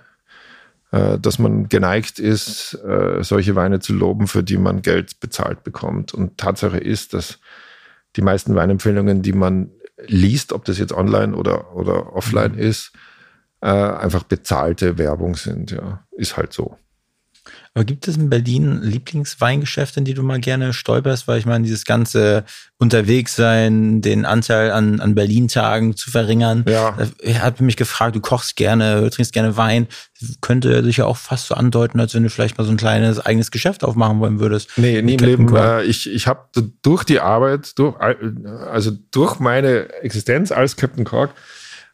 [0.93, 5.64] Äh, dass man geneigt ist, äh, solche Weine zu loben, für die man Geld bezahlt
[5.64, 6.14] bekommt.
[6.14, 7.41] Und Tatsache ist, dass
[8.14, 9.72] die meisten Weinempfehlungen, die man
[10.07, 12.93] liest, ob das jetzt online oder, oder offline ist,
[13.62, 15.72] äh, einfach bezahlte Werbung sind.
[15.72, 16.78] Ja, ist halt so.
[17.74, 21.26] Aber gibt es in Berlin Lieblingsweingeschäfte, in die du mal gerne stolperst?
[21.26, 22.45] Weil ich meine, dieses ganze
[22.78, 26.64] Unterwegssein, den Anteil an, an Berlin-Tagen zu verringern.
[26.68, 26.97] Ja.
[27.20, 29.88] Ich habe mich gefragt, du kochst gerne, trinkst gerne Wein.
[30.40, 33.18] Könnte sich ja auch fast so andeuten, als wenn du vielleicht mal so ein kleines
[33.18, 34.70] eigenes Geschäft aufmachen wollen würdest.
[34.76, 35.57] Nee, nie im Leben.
[35.57, 36.47] Äh, ich ich habe
[36.82, 41.34] durch die Arbeit, durch, also durch meine Existenz als Captain Cork,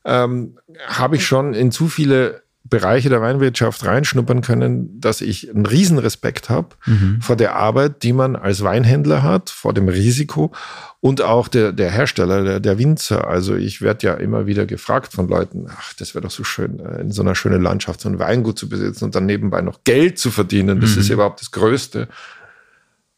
[0.04, 5.64] ähm, habe ich schon in zu viele Bereiche der Weinwirtschaft reinschnuppern können, dass ich einen
[5.64, 7.20] Riesenrespekt habe Mhm.
[7.22, 10.52] vor der Arbeit, die man als Weinhändler hat, vor dem Risiko
[11.00, 13.26] und auch der, der Hersteller, der, der Winzer.
[13.26, 16.78] Also ich werde ja immer wieder gefragt von Leuten, ach, das wäre doch so schön,
[16.80, 19.82] äh, in so einer schönen Landschaft so ein Weingut zu besitzen und dann nebenbei noch
[19.84, 20.80] Geld zu verdienen.
[20.80, 21.00] Das Mhm.
[21.00, 22.08] ist überhaupt das Größte.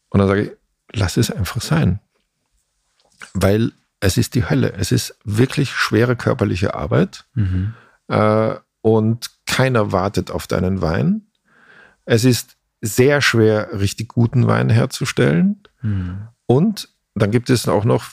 [0.09, 0.51] Und dann sage ich,
[0.93, 1.99] lass es einfach sein.
[3.33, 4.73] Weil es ist die Hölle.
[4.77, 7.25] Es ist wirklich schwere körperliche Arbeit.
[7.33, 7.73] Mhm.
[8.07, 11.27] Äh, und keiner wartet auf deinen Wein.
[12.05, 15.63] Es ist sehr schwer, richtig guten Wein herzustellen.
[15.81, 16.27] Mhm.
[16.47, 18.05] Und dann gibt es auch noch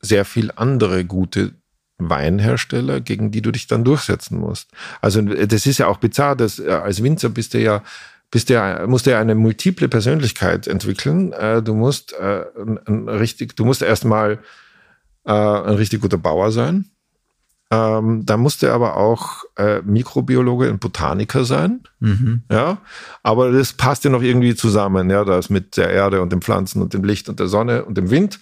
[0.00, 1.54] sehr viel andere gute
[1.98, 4.70] Weinhersteller, gegen die du dich dann durchsetzen musst.
[5.00, 7.82] Also das ist ja auch bizarr, dass äh, als Winzer bist du ja
[8.30, 11.32] bist du ja, musst du ja eine multiple Persönlichkeit entwickeln.
[11.32, 14.40] Äh, Du musst äh, ein, ein richtig, du musst erstmal
[15.24, 16.90] äh, ein richtig guter Bauer sein.
[17.70, 21.80] Ähm, da musst du aber auch äh, Mikrobiologe und Botaniker sein.
[21.98, 22.42] Mhm.
[22.50, 22.78] Ja,
[23.24, 26.80] aber das passt ja noch irgendwie zusammen, ja, das mit der Erde und den Pflanzen
[26.80, 28.38] und dem Licht und der Sonne und dem Wind.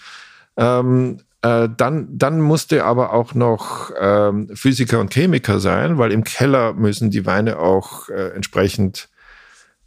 [0.59, 6.25] Ähm, äh, dann, dann musste aber auch noch ähm, Physiker und Chemiker sein, weil im
[6.25, 9.09] Keller müssen die Weine auch äh, entsprechend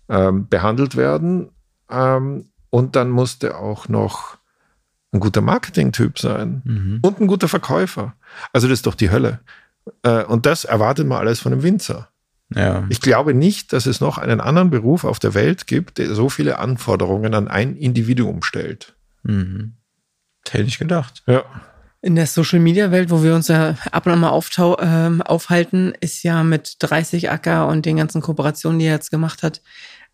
[0.10, 1.50] ähm, behandelt werden.
[1.90, 4.38] Ähm, und dann musste auch noch
[5.12, 7.00] ein guter Marketing-Typ sein Mhm.
[7.02, 8.14] und ein guter Verkäufer.
[8.54, 9.40] Also das ist doch die Hölle.
[10.04, 12.10] Äh, und das erwartet man alles von einem Winzer.
[12.54, 12.86] Ja.
[12.90, 16.30] Ich glaube nicht, dass es noch einen anderen Beruf auf der Welt gibt, der so
[16.30, 18.96] viele Anforderungen an ein Individuum stellt.
[19.24, 19.74] Mhm.
[20.50, 21.24] Hätte ich gedacht.
[21.28, 21.44] Ja.
[22.02, 25.22] In der Social Media Welt, wo wir uns ja ab und an mal auftau ähm,
[25.22, 29.62] aufhalten, ist ja mit 30 Acker und den ganzen Kooperationen, die er jetzt gemacht hat,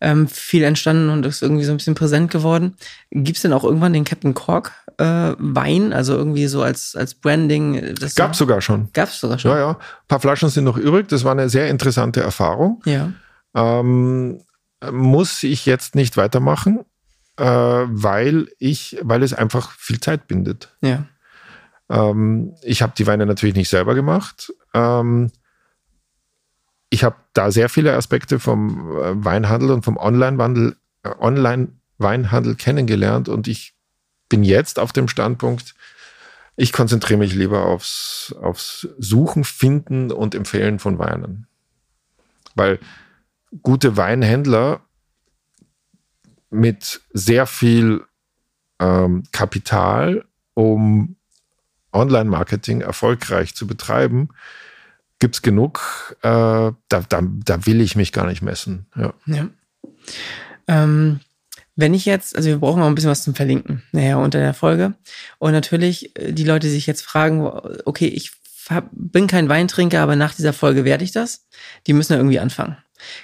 [0.00, 2.74] ähm, viel entstanden und ist irgendwie so ein bisschen präsent geworden.
[3.10, 7.14] Gibt es denn auch irgendwann den Captain Cork äh, Wein, also irgendwie so als, als
[7.14, 7.94] Branding?
[7.94, 8.88] Das Gab sogar schon.
[8.92, 9.50] Gab's sogar schon.
[9.50, 9.70] Ja, ja.
[9.70, 11.08] Ein paar Flaschen sind noch übrig.
[11.08, 12.82] Das war eine sehr interessante Erfahrung.
[12.84, 13.12] ja.
[13.56, 14.40] Ähm,
[14.92, 16.84] muss ich jetzt nicht weitermachen,
[17.36, 20.76] äh, weil ich, weil es einfach viel Zeit bindet.
[20.82, 21.06] Ja.
[21.88, 24.52] Ähm, ich habe die Weine natürlich nicht selber gemacht.
[24.72, 25.30] Ähm,
[26.90, 33.28] ich habe da sehr viele Aspekte vom äh, Weinhandel und vom Online-Wandel, äh, Online-Weinhandel kennengelernt
[33.28, 33.74] und ich
[34.28, 35.74] bin jetzt auf dem Standpunkt,
[36.56, 41.46] ich konzentriere mich lieber aufs, aufs Suchen, Finden und Empfehlen von Weinen.
[42.54, 42.78] Weil
[43.62, 44.80] gute Weinhändler
[46.50, 48.04] mit sehr viel
[48.78, 51.16] ähm, Kapital, um
[51.92, 54.28] Online-Marketing erfolgreich zu betreiben,
[55.18, 56.16] gibt es genug.
[56.22, 58.86] Äh, da, da, da will ich mich gar nicht messen.
[58.96, 59.14] Ja.
[59.26, 59.48] Ja.
[60.66, 61.20] Ähm,
[61.76, 64.54] wenn ich jetzt, also wir brauchen auch ein bisschen was zum Verlinken, naja, unter der
[64.54, 64.94] Folge.
[65.38, 67.46] Und natürlich, äh, die Leute sich jetzt fragen,
[67.84, 68.32] okay, ich
[68.70, 71.46] hab, bin kein Weintrinker, aber nach dieser Folge werde ich das.
[71.86, 72.76] Die müssen ja irgendwie anfangen.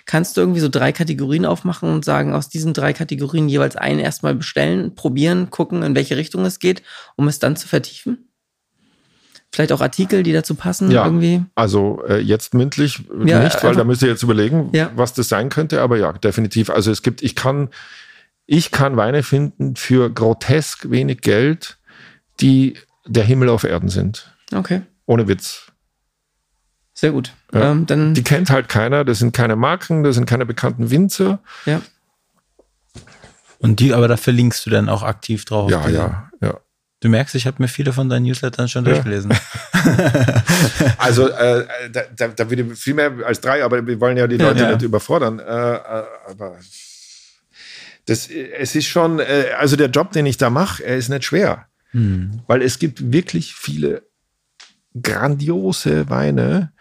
[0.05, 3.99] Kannst du irgendwie so drei Kategorien aufmachen und sagen, aus diesen drei Kategorien jeweils einen
[4.01, 6.83] erstmal bestellen, probieren, gucken, in welche Richtung es geht,
[7.17, 8.27] um es dann zu vertiefen?
[9.53, 11.05] Vielleicht auch Artikel, die dazu passen Ja.
[11.07, 11.43] irgendwie?
[11.55, 14.91] Also äh, jetzt mündlich Ja, nicht, weil da müsst ihr jetzt überlegen, Ja.
[14.95, 16.69] was das sein könnte, aber ja, definitiv.
[16.71, 17.69] Also es gibt, ich kann,
[18.53, 21.79] ich kann Weine finden für grotesk wenig Geld,
[22.41, 22.77] die
[23.07, 24.35] der Himmel auf Erden sind.
[24.53, 25.71] Okay, Ohne Witz.
[26.93, 27.33] sehr gut.
[27.55, 27.71] Ja.
[27.71, 31.39] Ähm, dann, Die kennt halt keiner, das sind keine Marken, das sind keine bekannten Winzer.
[31.65, 31.81] ja.
[33.61, 35.71] Und die, aber da verlinkst du dann auch aktiv drauf.
[35.71, 36.59] Ja, ja, ja.
[36.99, 39.33] Du merkst, ich habe mir viele von deinen Newslettern schon durchgelesen.
[40.99, 44.37] Also äh, da, da, da würde viel mehr als drei, aber wir wollen ja die
[44.37, 44.73] Leute ja.
[44.73, 45.39] nicht überfordern.
[45.39, 46.59] Äh, äh, aber
[48.07, 51.09] das, äh, es ist schon, äh, also der Job, den ich da mache, er ist
[51.09, 51.67] nicht schwer.
[52.47, 54.03] Weil es gibt wirklich viele
[55.01, 56.73] grandiose Weine,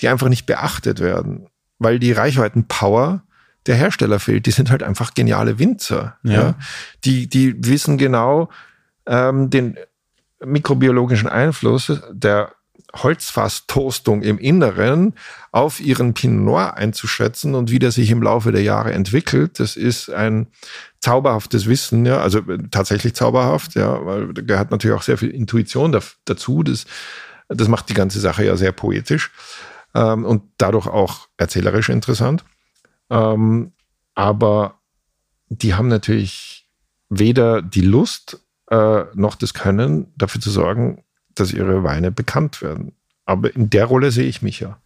[0.00, 1.48] die einfach nicht beachtet werden,
[1.78, 3.24] weil die Reichweitenpower
[3.66, 4.46] der Hersteller fehlt.
[4.46, 6.18] Die sind halt einfach geniale Winzer.
[6.22, 6.32] Ja.
[6.32, 6.58] Ja.
[7.04, 8.50] Die, die wissen genau
[9.06, 9.78] ähm, den
[10.44, 12.52] mikrobiologischen Einfluss der
[12.94, 15.14] Holzfasstoastung im Inneren
[15.52, 19.60] auf ihren Pinot Noir einzuschätzen und wie der sich im Laufe der Jahre entwickelt.
[19.60, 20.48] Das ist ein
[21.00, 25.30] zauberhaftes Wissen, ja, also äh, tatsächlich zauberhaft, ja, weil da gehört natürlich auch sehr viel
[25.30, 26.62] Intuition da, dazu.
[26.62, 26.86] Das,
[27.48, 29.30] das macht die ganze Sache ja sehr poetisch
[29.94, 32.44] ähm, und dadurch auch erzählerisch interessant.
[33.10, 33.72] Ähm,
[34.14, 34.80] aber
[35.48, 36.68] die haben natürlich
[37.10, 38.40] weder die Lust
[38.70, 41.03] äh, noch das Können, dafür zu sorgen,
[41.34, 42.92] dass ihre Weine bekannt werden.
[43.24, 44.80] Aber in der Rolle sehe ich mich ja.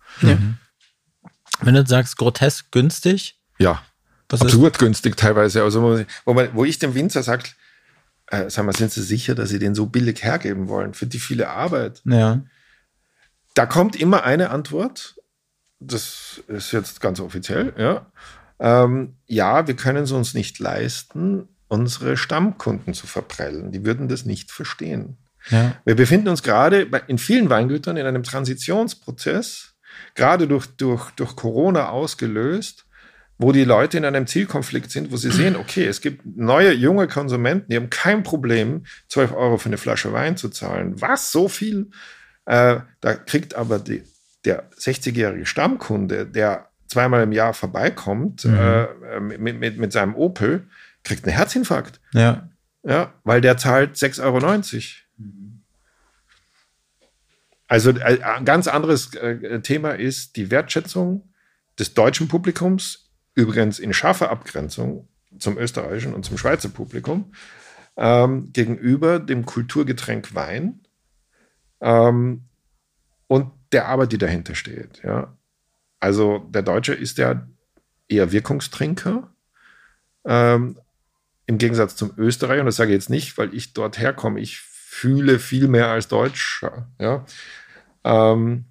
[1.61, 3.83] Wenn du sagst, grotesk günstig, Ja,
[4.29, 5.63] was ist absurd günstig teilweise.
[5.63, 7.57] Also wo, man, wo, man, wo ich dem Winzer sagt,
[8.27, 11.19] äh, sag mal, sind Sie sicher, dass Sie den so billig hergeben wollen für die
[11.19, 12.03] viele Arbeit?
[12.05, 12.43] Ja.
[13.55, 15.17] Da kommt immer eine Antwort.
[15.81, 18.07] Das ist jetzt ganz offiziell, ja.
[18.61, 23.71] Ähm, ja, wir können es uns nicht leisten, unsere Stammkunden zu verprellen.
[23.73, 25.17] Die würden das nicht verstehen.
[25.51, 25.77] Ja.
[25.85, 29.75] Wir befinden uns gerade in vielen Weingütern in einem Transitionsprozess,
[30.15, 32.87] gerade durch, durch, durch Corona ausgelöst,
[33.39, 37.07] wo die Leute in einem Zielkonflikt sind, wo sie sehen, okay, es gibt neue, junge
[37.07, 41.01] Konsumenten, die haben kein Problem, 12 Euro für eine Flasche Wein zu zahlen.
[41.01, 41.31] Was?
[41.31, 41.91] So viel?
[42.47, 44.03] Äh, da kriegt aber die,
[44.45, 48.87] der 60-jährige Stammkunde, der zweimal im Jahr vorbeikommt äh,
[49.21, 50.67] mit, mit, mit seinem Opel,
[51.05, 52.01] kriegt einen Herzinfarkt.
[52.13, 52.49] Ja.
[52.83, 55.08] Ja, weil der zahlt 6,90 Euro.
[57.69, 61.33] Also äh, ein ganz anderes äh, Thema ist die Wertschätzung
[61.79, 65.09] des deutschen Publikums, übrigens in scharfer Abgrenzung
[65.39, 67.33] zum österreichischen und zum Schweizer Publikum,
[67.97, 70.81] ähm, gegenüber dem Kulturgetränk Wein
[71.81, 72.45] ähm,
[73.27, 75.03] und der Arbeit, die dahinter steht.
[75.05, 75.37] Ja.
[76.01, 77.47] Also der Deutsche ist ja
[78.09, 79.31] eher Wirkungstrinker.
[80.25, 80.79] Ähm,
[81.47, 84.61] im Gegensatz zum Österreicher, und das sage ich jetzt nicht, weil ich dort herkomme, ich
[84.99, 87.25] fühle viel mehr als Deutscher, ja,
[88.05, 88.65] ähm,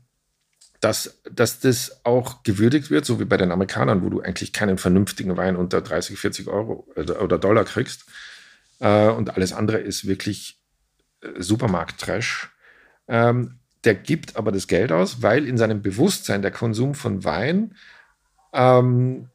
[0.82, 4.78] dass, dass das auch gewürdigt wird, so wie bei den Amerikanern, wo du eigentlich keinen
[4.78, 8.06] vernünftigen Wein unter 30, 40 Euro oder, oder Dollar kriegst.
[8.80, 10.62] Äh, und alles andere ist wirklich
[11.22, 12.52] äh, Supermarkt-Trash.
[13.08, 17.76] Ähm, der gibt aber das Geld aus, weil in seinem Bewusstsein der Konsum von Wein
[18.54, 19.30] ähm,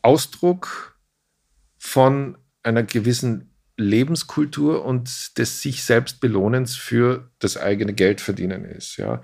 [0.00, 0.96] Ausdruck
[1.76, 3.51] von einer gewissen
[3.82, 8.96] Lebenskultur und des sich selbst Belohnens für das eigene Geldverdienen ist.
[8.96, 9.22] Ja.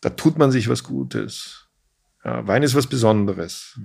[0.00, 1.68] Da tut man sich was Gutes.
[2.24, 3.78] Ja, Wein ist was Besonderes.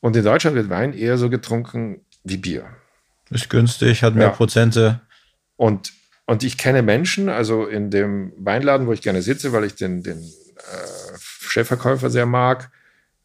[0.00, 2.66] Und in Deutschland wird Wein eher so getrunken wie Bier.
[3.30, 4.32] Ist günstig, hat mehr Ja.
[4.32, 5.00] Prozente.
[5.56, 5.92] Und,
[6.26, 10.02] und ich kenne Menschen, also in dem Weinladen, wo ich gerne sitze, weil ich den,
[10.02, 12.70] den äh, Chefverkäufer sehr mag,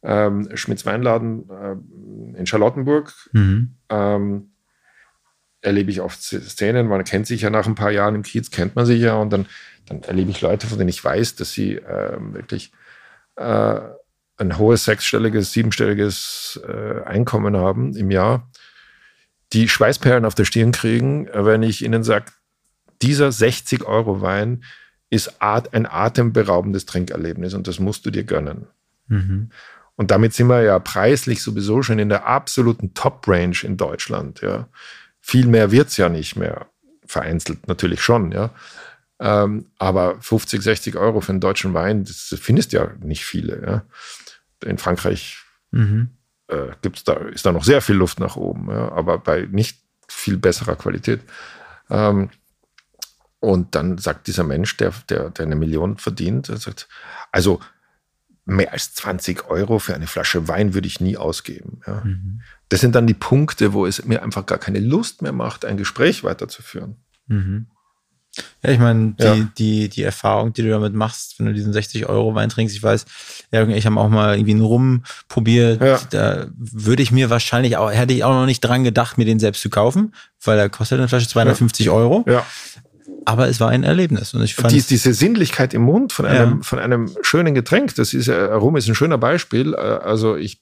[0.03, 3.13] ähm, Schmitz Weinladen äh, in Charlottenburg.
[3.31, 3.75] Mhm.
[3.89, 4.52] Ähm,
[5.63, 8.75] erlebe ich oft Szenen, man kennt sich ja nach ein paar Jahren im Kiez, kennt
[8.75, 9.47] man sich ja und dann,
[9.87, 12.71] dann erlebe ich Leute, von denen ich weiß, dass sie äh, wirklich
[13.37, 13.79] äh,
[14.37, 18.49] ein hohes sechsstelliges, siebenstelliges äh, Einkommen haben im Jahr,
[19.53, 22.25] die Schweißperlen auf der Stirn kriegen, wenn ich ihnen sage,
[23.01, 24.63] dieser 60 Euro Wein
[25.09, 28.67] ist ein atemberaubendes Trinkerlebnis und das musst du dir gönnen.
[29.07, 29.51] Mhm.
[29.95, 34.41] Und damit sind wir ja preislich sowieso schon in der absoluten Top-Range in Deutschland.
[34.41, 34.67] Ja.
[35.25, 36.67] Viel mehr wird es ja nicht mehr.
[37.05, 38.49] Vereinzelt natürlich schon, ja.
[39.19, 43.65] Ähm, aber 50, 60 Euro für einen deutschen Wein, das findest ja nicht viele.
[43.65, 44.67] Ja.
[44.67, 45.37] In Frankreich
[45.71, 46.09] mhm.
[46.47, 49.79] äh, gibt's da, ist da noch sehr viel Luft nach oben, ja, aber bei nicht
[50.09, 51.21] viel besserer Qualität.
[51.89, 52.31] Ähm,
[53.39, 56.89] und dann sagt dieser Mensch, der, der, der eine Million verdient, er sagt,
[57.31, 57.61] also
[58.43, 61.79] mehr als 20 Euro für eine Flasche Wein würde ich nie ausgeben.
[61.87, 62.01] Ja.
[62.03, 62.41] Mhm.
[62.73, 65.77] Das sind dann die Punkte, wo es mir einfach gar keine Lust mehr macht, ein
[65.77, 66.97] Gespräch weiterzuführen.
[67.27, 67.67] Mhm.
[68.63, 69.49] Ja, ich meine, die, ja.
[69.57, 72.81] die, die Erfahrung, die du damit machst, wenn du diesen 60 Euro Wein trinkst, ich
[72.81, 73.05] weiß,
[73.51, 75.99] ja, ich habe auch mal irgendwie einen Rum probiert, ja.
[76.09, 79.39] da würde ich mir wahrscheinlich auch, hätte ich auch noch nicht dran gedacht, mir den
[79.39, 82.25] selbst zu kaufen, weil da kostet eine Flasche 250 Euro.
[82.27, 82.43] Ja
[83.25, 84.33] aber es war ein Erlebnis.
[84.33, 86.63] Und ich fand Die, diese Sinnlichkeit im Mund von einem, ja.
[86.63, 89.73] von einem schönen Getränk, das ist Rum ist ein schöner Beispiel.
[89.73, 90.61] Äh, also ich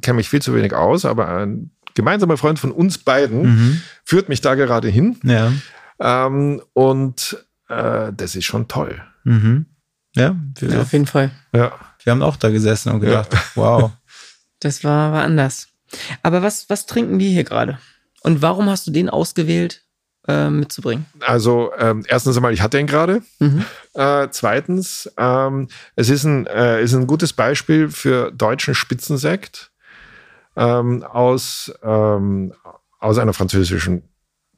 [0.00, 3.82] kenne mich viel zu wenig aus, aber ein gemeinsamer Freund von uns beiden mhm.
[4.04, 5.18] führt mich da gerade hin.
[5.24, 5.52] Ja.
[6.00, 9.02] Ähm, und äh, das ist schon toll.
[9.24, 9.66] Mhm.
[10.14, 11.30] Ja, ja, auf jeden Fall.
[11.52, 11.72] Ja.
[12.02, 13.40] Wir haben auch da gesessen und gedacht, ja.
[13.56, 13.90] wow.
[14.60, 15.68] Das war, war anders.
[16.22, 17.78] Aber was, was trinken wir hier gerade?
[18.22, 19.82] Und warum hast du den ausgewählt
[20.28, 21.06] äh, mitzubringen?
[21.20, 23.22] Also ähm, erstens einmal, ich hatte ihn gerade.
[23.40, 23.64] Mhm.
[23.94, 29.70] Äh, zweitens, ähm, es ist ein, äh, ist ein gutes Beispiel für deutschen Spitzensekt
[30.56, 32.52] ähm, aus, ähm,
[33.00, 34.02] aus einer französischen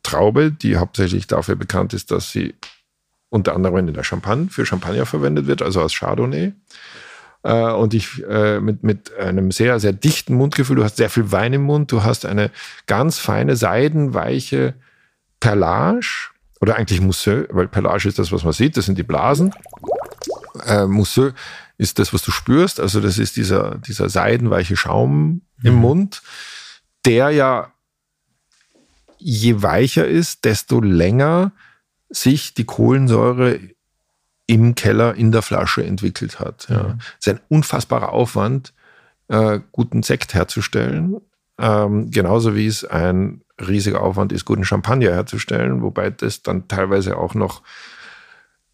[0.02, 2.54] Traube, die hauptsächlich dafür bekannt ist, dass sie
[3.28, 6.52] unter anderem in der Champagne für Champagner verwendet wird, also aus Chardonnay.
[7.42, 11.30] Äh, und ich äh, mit, mit einem sehr, sehr dichten Mundgefühl, du hast sehr viel
[11.30, 12.50] Wein im Mund, du hast eine
[12.86, 14.74] ganz feine, seidenweiche
[15.41, 16.30] Perlage
[16.61, 19.55] oder eigentlich Mousseux, weil Perlage ist das, was man sieht, das sind die Blasen.
[20.66, 21.32] Äh, Mousseux
[21.78, 25.41] ist das, was du spürst, also das ist dieser, dieser seidenweiche Schaum mhm.
[25.62, 26.22] im Mund,
[27.07, 27.72] der ja
[29.18, 31.53] je weicher ist, desto länger
[32.11, 33.61] sich die Kohlensäure
[34.47, 36.66] im Keller in der Flasche entwickelt hat.
[36.68, 36.82] Ja.
[36.82, 36.99] Mhm.
[37.18, 38.72] Es ist ein unfassbarer Aufwand,
[39.28, 41.20] äh, guten Sekt herzustellen,
[41.59, 47.16] ähm, genauso wie es ein riesiger Aufwand ist, guten Champagner herzustellen, wobei das dann teilweise
[47.16, 47.62] auch noch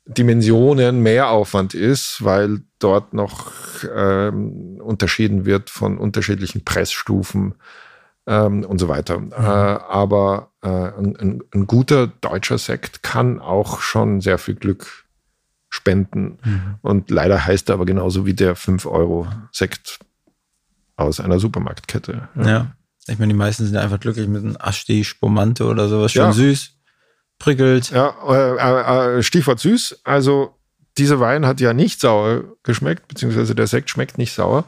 [0.06, 3.50] Dimensionen mehr Aufwand ist, weil dort noch
[3.94, 7.56] ähm, unterschieden wird von unterschiedlichen Pressstufen
[8.26, 9.18] ähm, und so weiter.
[9.18, 9.32] Mhm.
[9.32, 15.06] Äh, aber äh, ein, ein, guter deutscher Sekt kann auch schon sehr viel Glück
[15.68, 16.38] spenden.
[16.44, 16.74] Mhm.
[16.82, 19.98] Und leider heißt er aber genauso wie der 5-Euro-Sekt
[20.96, 22.28] aus einer Supermarktkette.
[22.36, 22.48] Ja.
[22.48, 22.75] ja.
[23.08, 26.12] Ich meine, die meisten sind einfach glücklich mit einem Asti, Spumante oder sowas.
[26.12, 26.32] Schon ja.
[26.32, 26.72] süß,
[27.38, 27.90] prickelt.
[27.90, 30.00] Ja, äh, äh, Stichwort süß.
[30.04, 30.54] Also,
[30.98, 34.64] dieser Wein hat ja nicht sauer geschmeckt, beziehungsweise der Sekt schmeckt nicht sauer.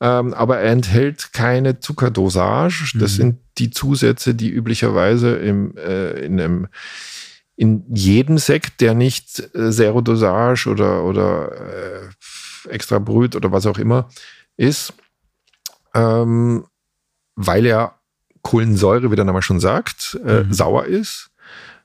[0.00, 2.96] Ähm, aber er enthält keine Zuckerdosage.
[2.98, 3.16] Das mhm.
[3.16, 6.68] sind die Zusätze, die üblicherweise im, äh, in einem
[7.56, 13.66] in jedem Sekt, der nicht äh, Zero Dosage oder, oder äh, extra Brüt oder was
[13.66, 14.08] auch immer
[14.56, 14.94] ist,
[15.92, 16.64] ähm,
[17.40, 17.94] weil er
[18.42, 20.52] Kohlensäure, wie der Name schon sagt, äh, mhm.
[20.52, 21.30] sauer ist,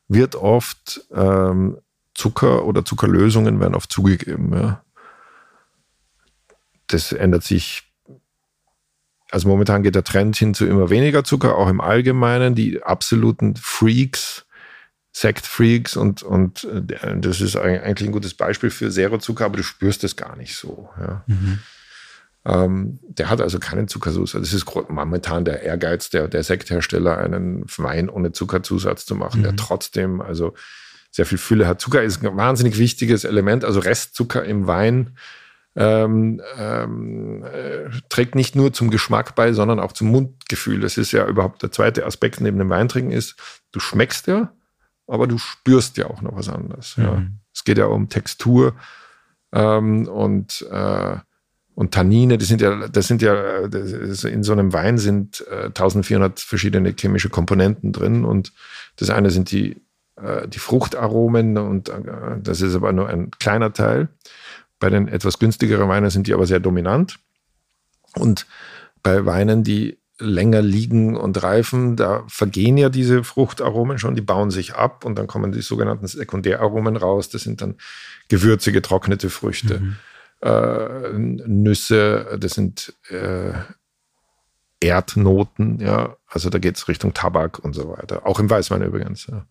[0.08, 1.78] wird oft ähm,
[2.16, 4.54] Zucker oder Zuckerlösungen werden oft zugegeben.
[4.54, 4.84] Ja.
[6.88, 7.84] Das ändert sich.
[9.30, 12.56] Also momentan geht der Trend hin zu immer weniger Zucker, auch im Allgemeinen.
[12.56, 14.46] Die absoluten Freaks,
[15.12, 20.04] Sekt-Freaks und, und äh, das ist eigentlich ein gutes Beispiel für Zero-Zucker, aber du spürst
[20.04, 20.90] es gar nicht so.
[21.00, 21.24] Ja.
[21.28, 21.60] Mhm.
[22.46, 24.34] Ähm, der hat also keinen Zuckersatz.
[24.34, 29.44] Das ist momentan der Ehrgeiz der, der Sekthersteller, einen Wein ohne Zuckerzusatz zu machen, mhm.
[29.44, 30.54] der trotzdem also
[31.12, 31.80] sehr viel Fülle hat.
[31.80, 35.16] Zucker ist ein wahnsinnig wichtiges Element, also Restzucker im Wein
[35.76, 40.80] ähm, ähm, äh, trägt nicht nur zum Geschmack bei, sondern auch zum Mundgefühl.
[40.80, 43.36] Das ist ja überhaupt der zweite Aspekt neben dem Weintrinken ist,
[43.72, 44.54] du schmeckst ja,
[45.08, 46.98] aber du spürst ja auch noch was anderes.
[46.98, 47.04] Mhm.
[47.04, 47.24] Ja.
[47.54, 48.76] Es geht ja um Textur
[49.52, 51.18] ähm, und äh,
[51.76, 55.66] und Tannine, das sind ja, das sind ja, das in so einem Wein sind äh,
[55.66, 58.54] 1400 verschiedene chemische Komponenten drin und
[58.98, 59.82] das eine sind die,
[60.16, 62.02] äh, die Fruchtaromen und äh,
[62.42, 64.10] das ist aber nur ein kleiner Teil.
[64.80, 67.18] Bei den etwas günstigeren Weinen sind die aber sehr dominant
[68.16, 68.46] und
[69.02, 74.52] bei Weinen, die länger liegen und reifen, da vergehen ja diese Fruchtaromen schon, die bauen
[74.52, 77.30] sich ab und dann kommen die sogenannten Sekundäraromen raus.
[77.30, 77.76] Das sind dann
[78.30, 79.96] Gewürze, getrocknete Früchte, Mhm.
[80.44, 83.54] Äh, Nüsse, das sind äh,
[84.80, 86.18] Erdnoten, ja.
[86.28, 88.26] Also da geht es Richtung Tabak und so weiter.
[88.26, 89.28] Auch im Weißwein übrigens.
[89.28, 89.46] Ja.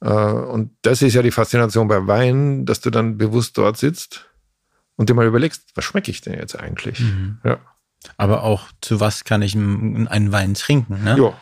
[0.00, 4.26] Äh, und das ist ja die Faszination bei Wein, dass du dann bewusst dort sitzt
[4.96, 7.00] und dir mal überlegst, was schmecke ich denn jetzt eigentlich?
[7.00, 7.38] Mhm.
[7.44, 7.58] Ja.
[8.16, 11.02] Aber auch zu was kann ich einen Wein trinken?
[11.02, 11.16] Ne?
[11.18, 11.32] Ja.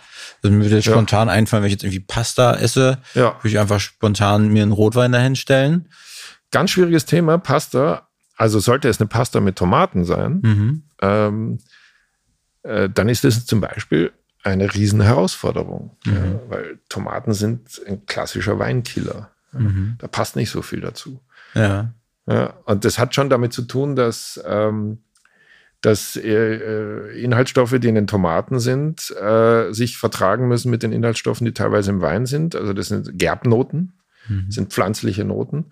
[0.43, 0.93] Also mir würde jetzt Ja.
[0.93, 3.35] spontan einfallen, wenn ich jetzt irgendwie Pasta esse, Ja.
[3.41, 5.91] würde ich einfach spontan mir einen Rotwein dahin stellen.
[6.51, 8.09] Ganz schwieriges Thema, Pasta.
[8.37, 10.83] Also sollte es eine Pasta mit Tomaten sein, Mhm.
[11.03, 11.59] ähm,
[12.63, 14.13] äh, dann ist es zum Beispiel
[14.43, 19.31] eine riesen Herausforderung, ja, weil Tomaten sind ein klassischer Weinkiller.
[19.53, 19.61] Ja,
[19.99, 21.21] Da passt nicht so viel dazu.
[21.55, 21.93] Ja.
[22.27, 24.99] Ja, und das hat schon damit zu tun, dass, ähm,
[25.83, 30.93] dass äh, äh, Inhaltsstoffe, die in den Tomaten sind, äh, sich vertragen müssen mit den
[30.93, 32.57] Inhaltsstoffen, die teilweise im Wein sind.
[32.57, 33.93] Also das sind Gerbnoten,
[34.49, 35.67] sind pflanzliche Noten.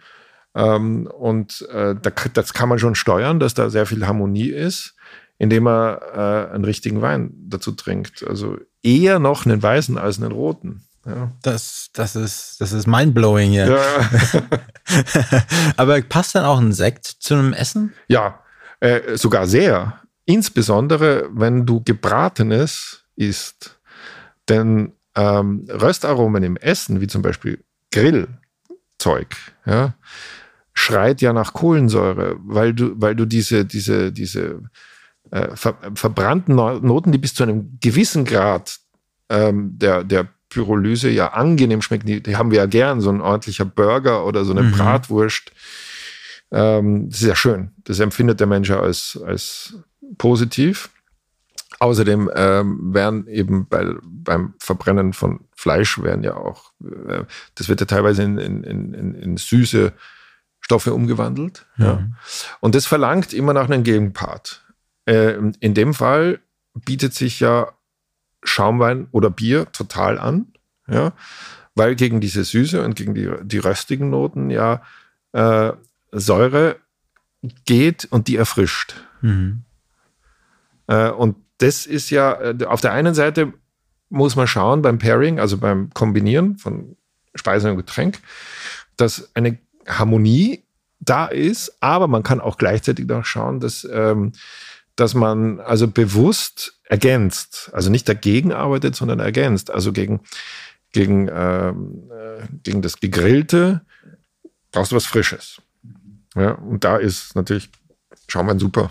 [0.54, 4.94] Ähm, und äh, da, das kann man schon steuern, dass da sehr viel Harmonie ist,
[5.38, 8.24] indem man äh, einen richtigen Wein dazu trinkt.
[8.26, 10.84] Also eher noch einen weißen als einen roten.
[11.06, 11.32] Ja.
[11.42, 13.66] Das, das ist, das ist mindblowing hier.
[13.66, 15.02] Ja.
[15.76, 17.92] Aber passt dann auch ein Sekt zu einem Essen?
[18.08, 18.40] Ja,
[18.80, 20.00] äh, sogar sehr.
[20.24, 23.80] Insbesondere, wenn du gebratenes isst.
[24.48, 29.36] Denn ähm, Röstaromen im Essen, wie zum Beispiel Grillzeug,
[29.66, 29.94] ja,
[30.74, 34.62] schreit ja nach Kohlensäure, weil du, weil du diese, diese, diese
[35.30, 38.78] äh, ver verbrannten No- Noten, die bis zu einem gewissen Grad
[39.28, 43.20] ähm, der, der Pyrolyse ja angenehm schmecken, die, die haben wir ja gern, so ein
[43.20, 44.72] ordentlicher Burger oder so eine Mhm.
[44.72, 45.52] Bratwurst.
[46.50, 47.70] Ähm, das ist ja schön.
[47.84, 49.74] Das empfindet der Mensch ja als, als
[50.18, 50.90] positiv.
[51.78, 56.72] Außerdem ähm, werden eben bei, beim Verbrennen von Fleisch werden ja auch,
[57.08, 59.92] äh, das wird ja teilweise in, in, in- in süße
[60.72, 61.66] Stoffe umgewandelt.
[61.76, 62.08] Ja.
[62.60, 64.64] Und das verlangt immer nach einem Gegenpart.
[65.04, 66.40] Äh, in dem Fall
[66.72, 67.72] bietet sich ja
[68.42, 70.46] Schaumwein oder Bier total an,
[70.88, 71.12] ja,
[71.74, 74.80] weil gegen diese Süße und gegen die, die röstigen Noten ja
[75.32, 75.72] äh,
[76.10, 76.76] Säure
[77.66, 78.94] geht und die erfrischt.
[79.20, 79.64] Mhm.
[80.86, 83.52] Äh, und das ist ja, äh, auf der einen Seite
[84.08, 86.96] muss man schauen beim Pairing, also beim Kombinieren von
[87.34, 88.20] Speise und Getränk,
[88.96, 90.61] dass eine Harmonie
[91.04, 94.32] da ist, aber man kann auch gleichzeitig noch schauen, dass, ähm,
[94.96, 100.20] dass man also bewusst ergänzt, also nicht dagegen arbeitet, sondern ergänzt, also gegen,
[100.92, 103.82] gegen, ähm, äh, gegen das Gegrillte
[104.70, 105.60] brauchst du was Frisches.
[106.34, 107.68] Ja, und da ist natürlich
[108.28, 108.90] Schaumwein super.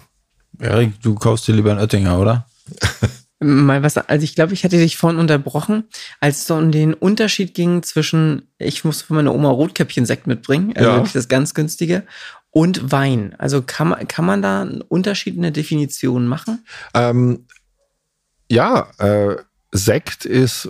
[0.59, 2.45] Erik, du kaufst dir lieber einen Oettinger, oder?
[3.43, 5.85] Mal was, also ich glaube, ich hatte dich vorhin unterbrochen,
[6.19, 10.73] als es so um den Unterschied ging zwischen, ich muss von meiner Oma Rotkäppchen-Sekt mitbringen,
[10.75, 10.95] also Ja.
[10.97, 12.03] wirklich das ganz günstige,
[12.51, 13.33] und Wein.
[13.39, 16.65] Also kann man, kann man da einen Unterschied in der Definition machen?
[16.93, 17.47] Ähm,
[18.49, 19.37] ja, äh,
[19.71, 20.69] Sekt ist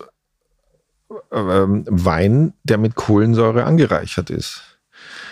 [1.32, 4.62] ähm, Wein, der mit Kohlensäure angereichert ist.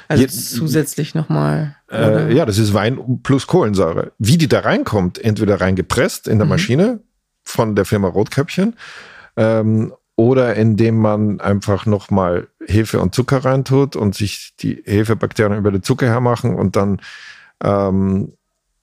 [0.09, 1.75] Also Je- zusätzlich nochmal.
[1.91, 4.11] Äh, ja, das ist Wein plus Kohlensäure.
[4.17, 6.99] Wie die da reinkommt, entweder reingepresst in der Maschine
[7.43, 8.75] von der Firma Rotkäppchen
[9.37, 15.71] ähm, oder indem man einfach nochmal Hefe und Zucker reintut und sich die Hefebakterien über
[15.71, 17.01] den Zucker hermachen und dann
[17.63, 18.33] ähm,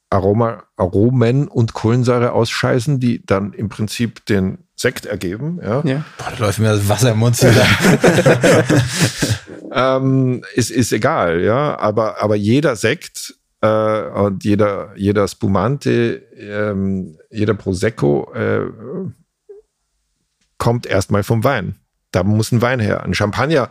[0.08, 5.58] Aroma, Aromen und Kohlensäure ausscheißen, die dann im Prinzip den Sekt ergeben.
[5.62, 5.82] Ja.
[5.84, 6.04] Ja.
[6.18, 7.66] Boah, da läuft mir das Wasser im Mund zusammen.
[9.72, 11.78] ähm, ist, ist egal, ja.
[11.78, 18.66] Aber, aber jeder Sekt äh, und jeder, jeder Spumante, ähm, jeder Prosecco äh,
[20.58, 21.76] kommt erstmal vom Wein.
[22.12, 23.02] Da muss ein Wein her.
[23.02, 23.70] Ein Champagner,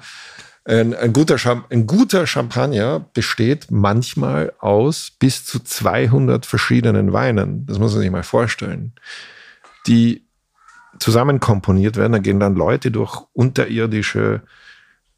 [0.65, 7.65] ein, ein, guter Cham ein guter Champagner besteht manchmal aus bis zu 200 verschiedenen Weinen.
[7.67, 8.93] Das muss man sich mal vorstellen.
[9.87, 10.25] Die
[10.99, 12.13] zusammen komponiert werden.
[12.13, 14.41] Da gehen dann Leute durch unterirdische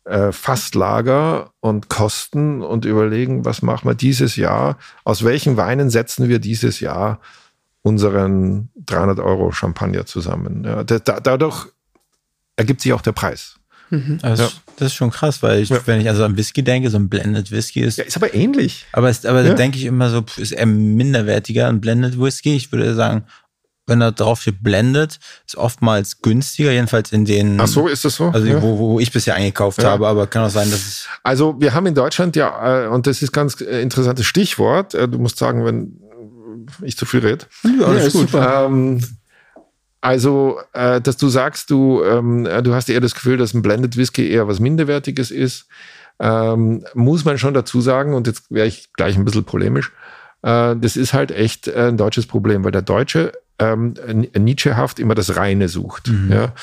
[0.08, 6.30] äh, Fasslager und Kosten und überlegen, was machen wir dieses Jahr, aus welchen Weinen setzen
[6.30, 7.20] wir dieses Jahr
[7.84, 10.64] unseren 300 Euro Champagner zusammen.
[10.66, 11.68] Ja, da, da, dadurch
[12.56, 13.56] ergibt sich auch der Preis.
[14.22, 14.50] Also, Ja.
[14.78, 15.80] Das ist schon krass, weil ich, Ja.
[15.86, 18.86] wenn ich also an Whisky denke, so ein Blended Whisky ist, Ja, ist aber ähnlich.
[18.92, 19.50] aber, ist, aber Ja.
[19.50, 22.56] da denke ich immer so, ist eher minderwertiger ein Blended Whisky.
[22.56, 23.24] Ich würde sagen,
[23.88, 25.18] wenn da drauf steht Blended,
[25.48, 28.30] ist oftmals günstiger, jedenfalls in den, Ach so, ist das so?
[28.30, 28.62] also ja.
[28.62, 29.92] wo, wo ich bisher eingekauft Ja.
[29.92, 33.08] habe, aber kann auch sein, dass es, Also wir haben in Deutschland ja, äh, und
[33.08, 36.00] das ist ganz äh, interessantes Stichwort, äh, du musst sagen, wenn
[36.84, 37.46] ich zu viel rede.
[37.80, 38.66] ja, ist super.
[38.68, 39.02] Ähm,
[40.02, 43.98] Also, dass du sagst, du, ähm, äh, du hast eher das Gefühl, dass ein Blended
[43.98, 45.66] Whisky eher was Minderwertiges ist,
[46.20, 49.92] ähm, muss man schon dazu sagen, und jetzt wäre ich gleich ein bisschen polemisch,
[50.44, 53.94] das ist halt echt ein deutsches Problem, weil der Deutsche ähm,
[54.38, 56.32] Nietzschehaft immer das Reine sucht, Mhm.
[56.32, 56.54] ja,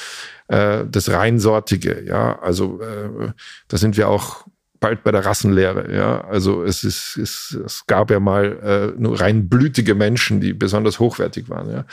[0.49, 3.31] äh, das Reinsortige, ja, also äh,
[3.69, 4.47] da sind wir auch
[4.81, 9.19] bald bei der Rassenlehre, ja, also es ist, es, es gab ja mal äh, nur
[9.19, 11.85] rein blütige Menschen, die besonders hochwertig waren, ja,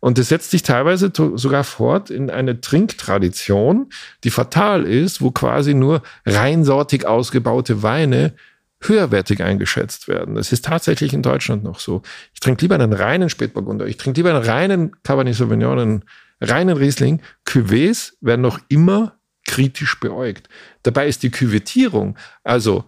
[0.00, 3.88] und das setzt sich teilweise sogar fort in eine Trinktradition,
[4.24, 8.32] die fatal ist, wo quasi nur reinsortig ausgebaute Weine
[8.80, 10.34] höherwertig eingeschätzt werden.
[10.34, 12.02] Das ist tatsächlich in Deutschland noch so.
[12.34, 16.04] Ich trinke lieber einen reinen Spätburgunder, ich trinke lieber einen reinen Cabernet Sauvignon, einen
[16.40, 17.22] reinen Riesling.
[17.46, 20.48] Cuvées werden noch immer kritisch beäugt.
[20.82, 22.84] Dabei ist die Küvettierung, also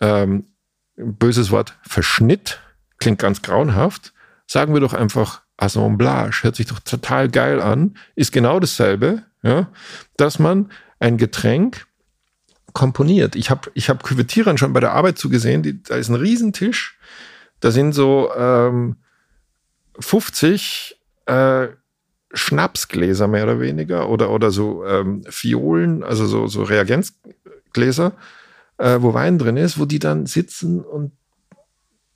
[0.00, 0.46] ähm,
[0.96, 2.60] böses Wort, Verschnitt,
[2.98, 4.12] klingt ganz grauenhaft.
[4.46, 9.68] Sagen wir doch einfach Assemblage, hört sich doch total geil an, ist genau dasselbe, ja,
[10.16, 11.86] dass man ein Getränk
[12.72, 13.36] komponiert.
[13.36, 16.98] Ich habe ich hab Küvettierern schon bei der Arbeit zugesehen, die, da ist ein Riesentisch,
[17.60, 18.96] da sind so ähm,
[19.98, 21.68] 50 äh,
[22.34, 28.12] Schnapsgläser mehr oder weniger oder, oder so ähm, Fiolen, also so, so Reagenzgläser,
[28.78, 31.12] äh, wo Wein drin ist, wo die dann sitzen und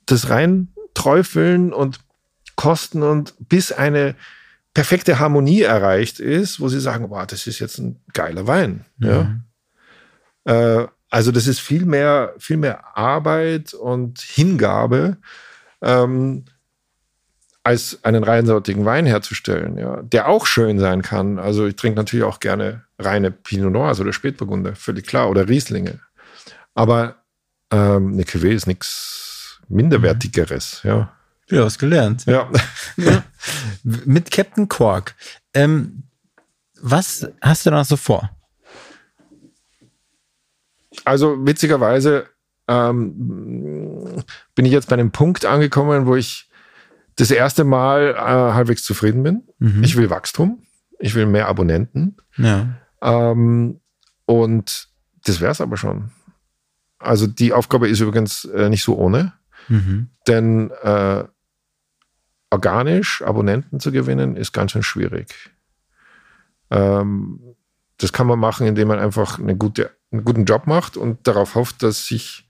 [0.07, 2.01] das rein träufeln und
[2.55, 4.15] kosten und bis eine
[4.73, 8.85] perfekte Harmonie erreicht ist, wo sie sagen, wow, das ist jetzt ein geiler Wein.
[8.99, 9.37] Ja.
[10.47, 15.19] Äh, also das ist viel mehr, viel mehr Arbeit und Hingabe,
[15.83, 16.45] ähm,
[17.63, 21.39] als einen reinsortigen Wein herzustellen, ja, der auch schön sein kann.
[21.39, 25.99] Also ich trinke natürlich auch gerne reine Pinot Noirs oder Spätburgunder, völlig klar, oder Rieslinge.
[26.75, 27.17] Aber
[27.73, 31.13] ähm, eine Cuvée ist nichts Minderwertigeres, ja.
[31.49, 32.25] Ja, was gelernt.
[32.27, 32.51] Ja.
[33.83, 35.15] Mit Captain Quark.
[35.55, 36.05] Ähm,
[36.81, 38.36] was hast du da noch so vor?
[41.05, 42.27] Also witzigerweise
[42.69, 44.23] ähm,
[44.55, 46.51] bin ich jetzt bei einem Punkt angekommen, wo ich
[47.17, 48.19] das erste Mal äh,
[48.55, 49.43] halbwegs zufrieden bin.
[49.59, 49.83] Mhm.
[49.85, 50.63] Ich will Wachstum,
[50.99, 52.69] ich will mehr Abonnenten Ja.
[53.03, 53.81] ähm,
[54.27, 54.89] und
[55.25, 56.11] das wäre es aber schon.
[56.99, 59.33] Also die Aufgabe ist übrigens äh, nicht so ohne,
[59.69, 60.09] Mhm.
[60.29, 61.25] denn äh,
[62.51, 65.51] organisch Abonnenten zu gewinnen ist ganz schön schwierig.
[66.71, 67.41] Ähm,
[67.99, 71.55] das kann man machen, indem man einfach eine gute, einen guten Job macht und darauf
[71.55, 72.49] hofft, dass sich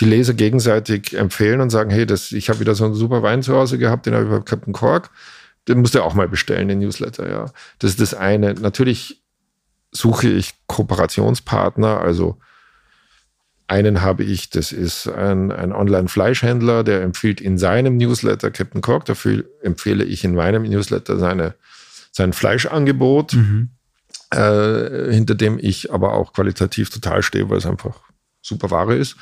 [0.00, 3.42] die Leser gegenseitig empfehlen und sagen, hey, das, ich habe wieder so einen super Wein
[3.42, 5.10] zu Hause gehabt, den habe ich bei Captain Cork,
[5.68, 7.46] den musst du auch mal bestellen, den Newsletter, ja.
[7.78, 8.54] Das ist das eine.
[8.54, 9.22] Natürlich
[9.90, 12.38] suche ich Kooperationspartner, also
[13.66, 19.04] einen habe ich, das ist ein, ein Online-Fleischhändler, der empfiehlt in seinem Newsletter Captain Cork,
[19.04, 21.54] dafür empfehle ich in meinem Newsletter seine,
[22.10, 23.70] sein Fleischangebot, Mhm.
[24.32, 28.00] Äh, hinter dem ich aber auch qualitativ total stehe, weil es einfach
[28.40, 29.16] super Ware ist.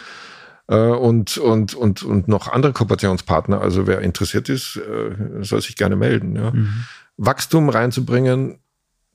[0.69, 5.77] Äh, und, und, und, und noch andere Kooperationspartner, also wer interessiert ist, äh, soll sich
[5.77, 6.37] gerne melden.
[6.37, 6.53] Ja.
[6.53, 6.85] Mhm.
[7.17, 8.61] Wachstum reinzubringen,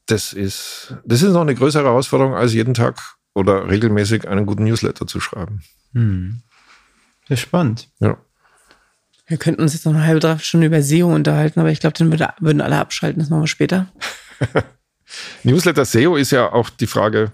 [0.06, 3.00] das ist, das ist noch eine größere Herausforderung, als jeden Tag
[3.34, 5.62] oder regelmäßig einen guten Newsletter zu schreiben.
[5.94, 6.42] Mhm.
[7.28, 7.90] Sehr spannend.
[8.00, 8.18] Ja.
[9.28, 12.12] Wir könnten uns jetzt noch eine halbe Dreiviertelstunde über SEO unterhalten, aber ich glaube, dann
[12.12, 13.20] würde, würden alle abschalten.
[13.20, 13.92] Das machen wir später.
[15.44, 17.32] Newsletter SEO ist ja auch die Frage,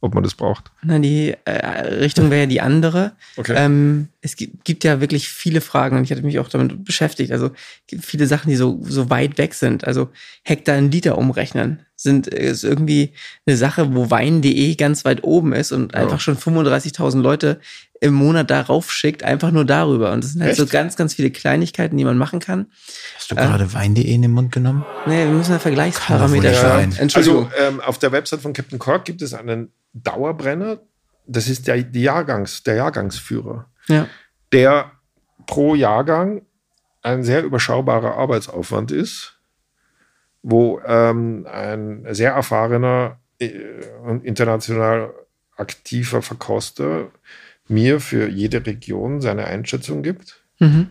[0.00, 0.70] ob man das braucht.
[0.82, 3.12] Na, die äh, Richtung wäre ja die andere.
[3.36, 3.54] Okay.
[3.56, 7.32] Ähm, es gibt, gibt ja wirklich viele Fragen und ich hatte mich auch damit beschäftigt.
[7.32, 7.50] Also
[7.86, 9.84] gibt viele Sachen, die so, so weit weg sind.
[9.86, 10.10] Also
[10.44, 13.12] Hektar in Liter umrechnen sind äh, ist irgendwie
[13.46, 16.00] eine Sache, wo Wein.de ganz weit oben ist und Ja.
[16.00, 17.60] einfach schon 35.000 Leute
[18.00, 20.12] im Monat darauf schickt, einfach nur darüber.
[20.12, 20.72] Und das sind halt so Echt?
[20.72, 22.66] ganz, ganz viele Kleinigkeiten, die man machen kann.
[23.16, 24.84] Hast du gerade Wein.de in den Mund genommen?
[25.06, 26.92] Nee, wir müssen ja Vergleichsparameter schauen.
[26.92, 26.96] sein.
[26.98, 27.50] Entschuldigung.
[27.50, 30.78] Also ähm, auf der Website von Captain Cork gibt es einen Dauerbrenner.
[31.26, 34.06] Das ist der, die Jahrgangs, der Jahrgangsführer, ja.
[34.52, 34.92] der
[35.46, 36.42] pro Jahrgang
[37.02, 39.37] ein sehr überschaubarer Arbeitsaufwand ist,
[40.42, 43.50] wo ähm, ein sehr erfahrener äh,
[44.04, 45.12] und international
[45.56, 47.10] aktiver Verkoster
[47.66, 50.42] mir für jede Region seine Einschätzung gibt.
[50.58, 50.88] Mhm.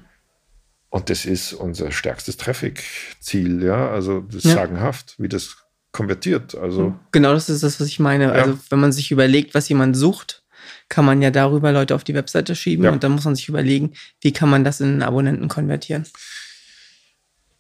[0.90, 3.90] Und das ist unser stärkstes Traffic-Ziel, ja.
[3.90, 4.54] Also das ist Ja.
[4.56, 5.58] sagenhaft, wie das
[5.92, 6.56] konvertiert.
[6.56, 8.32] Also Genau das ist das, was ich meine.
[8.32, 10.44] Also, wenn man sich überlegt, was jemand sucht,
[10.90, 12.92] kann man ja darüber Leute auf die Webseite schieben Ja.
[12.92, 16.06] und dann muss man sich überlegen, wie kann man das in Abonnenten konvertieren.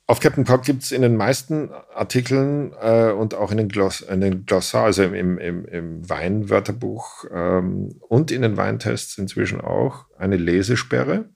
[0.09, 3.99] Auf Captain Cock gibt es in den meisten Artikeln äh, und auch in den, Gloss,
[3.99, 10.05] in den Glossar, also im, im, im, Weinwörterbuch ähm, und in den Weintests inzwischen auch
[10.17, 11.29] eine Lesesperre,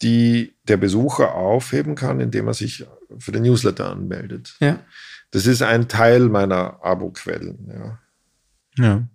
[0.00, 2.86] die der Besucher aufheben kann, indem er sich
[3.18, 4.54] für den Newsletter anmeldet.
[4.60, 4.78] Ja.
[5.32, 7.68] Das ist ein Teil meiner Abo-Quellen.
[7.68, 7.98] Ja.
[8.76, 9.08] Ja.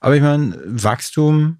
[0.00, 1.58] Aber ich meine, Wachstum,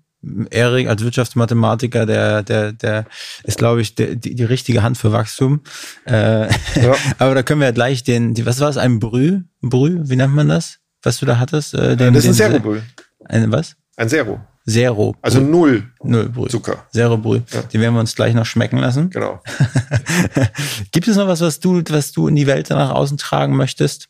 [0.51, 3.05] Erik als Wirtschaftsmathematiker, der, der, der
[3.45, 5.61] ist, glaube ich, der, die, die richtige Hand für Wachstum.
[6.07, 6.49] Äh,
[6.81, 6.95] Ja.
[7.19, 9.41] aber da können wir ja gleich den, die, was war es, ein Brü?
[9.63, 10.79] Brü, wie nennt man das?
[11.03, 11.75] Was du da hattest?
[11.75, 12.81] Äh, den, Das ist ein Zero-Brüh.
[13.27, 13.77] Ein was?
[13.97, 14.41] Ein Zero.
[14.69, 15.15] Zero.
[15.23, 16.49] Also null null Brü.
[16.49, 16.87] Zucker.
[16.93, 17.41] Zero Brü.
[17.73, 19.11] Den werden wir uns gleich noch schmecken lassen.
[19.11, 19.41] Genau.
[20.93, 24.09] Gibt es noch was, was du, was du in die Welt nach außen tragen möchtest?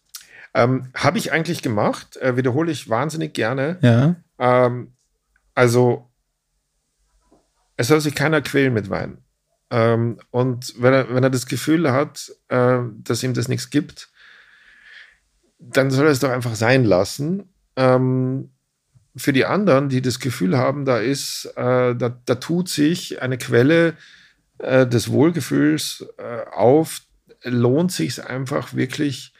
[0.55, 3.77] Ähm, Habe ich eigentlich gemacht, äh, wiederhole ich wahnsinnig gerne.
[3.83, 4.17] Ja.
[4.39, 4.93] Ähm,
[5.55, 6.06] also,
[7.77, 9.19] es soll sich keiner quälen mit Wein.
[9.71, 14.09] Ähm, und wenn er, wenn er das Gefühl hat, äh, dass ihm das nichts gibt,
[15.59, 17.49] dann soll er es doch einfach sein lassen.
[17.77, 18.51] Ähm,
[19.17, 23.39] für die anderen, die das Gefühl haben, da ist, äh, da, da tut sich eine
[23.39, 23.95] Quelle
[24.59, 27.01] äh, des Wohlgefühls äh, auf,
[27.43, 29.33] lohnt sich einfach wirklich,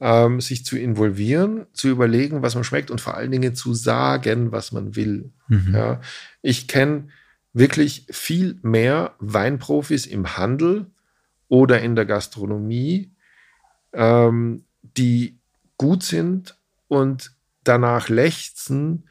[0.00, 4.52] ähm, sich zu involvieren, zu überlegen, was man schmeckt und vor allen Dingen zu sagen,
[4.52, 5.32] was man will.
[5.72, 6.00] Ja,
[6.42, 7.08] ich kenne
[7.56, 10.90] wirklich viel mehr Weinprofis im Handel
[11.48, 13.12] oder in der Gastronomie,
[13.94, 15.38] ähm, die
[15.78, 16.54] gut sind
[16.88, 17.32] und
[17.64, 19.08] danach lechzen,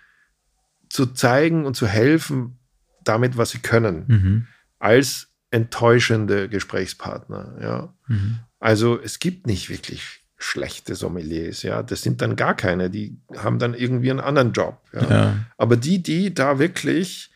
[0.89, 2.59] zu zeigen und zu helfen,
[3.03, 4.47] damit, was sie können, Mhm.
[4.77, 7.57] als enttäuschende Gesprächspartner.
[7.61, 7.93] Ja.
[8.07, 8.39] Mhm.
[8.59, 11.81] Also es gibt nicht wirklich schlechte Sommeliers, ja.
[11.81, 14.79] Das sind dann gar keine, die haben dann irgendwie einen anderen Job.
[14.93, 15.09] Ja.
[15.09, 15.35] Ja.
[15.57, 17.31] Aber die, die da wirklich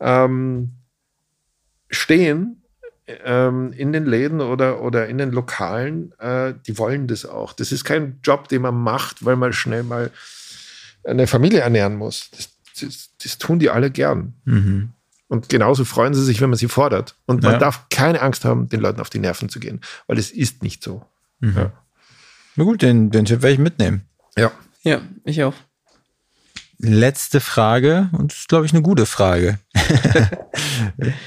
[0.00, 0.72] ähm,
[1.90, 2.62] stehen
[3.06, 7.52] ähm, in den Läden oder, oder in den Lokalen, äh, die wollen das auch.
[7.52, 10.10] Das ist kein Job, den man macht, weil man schnell mal
[11.04, 12.30] eine Familie ernähren muss.
[12.30, 14.34] Das, das, das tun die alle gern.
[14.44, 14.90] Mhm.
[15.28, 17.14] Und genauso freuen sie sich, wenn man sie fordert.
[17.26, 17.58] Und man Ja.
[17.58, 20.82] darf keine Angst haben, den Leuten auf die Nerven zu gehen, weil es ist nicht
[20.82, 21.04] so.
[21.40, 21.72] Ja.
[22.56, 24.02] Na gut, den, den Tipp werde ich mitnehmen.
[24.36, 24.50] ja.
[24.82, 25.52] Ja, ich auch.
[26.82, 29.58] Letzte Frage, und das ist, glaube ich, eine gute Frage.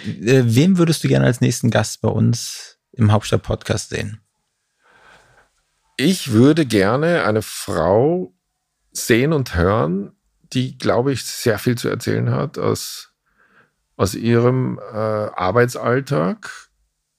[0.05, 4.19] Äh, Wem würdest du gerne als nächsten Gast bei uns im Hauptstadt-Podcast sehen?
[5.97, 8.33] Ich würde gerne eine Frau
[8.91, 10.13] sehen und hören,
[10.53, 13.13] die, glaube ich, sehr viel zu erzählen hat aus,
[13.95, 16.49] aus ihrem äh, Arbeitsalltag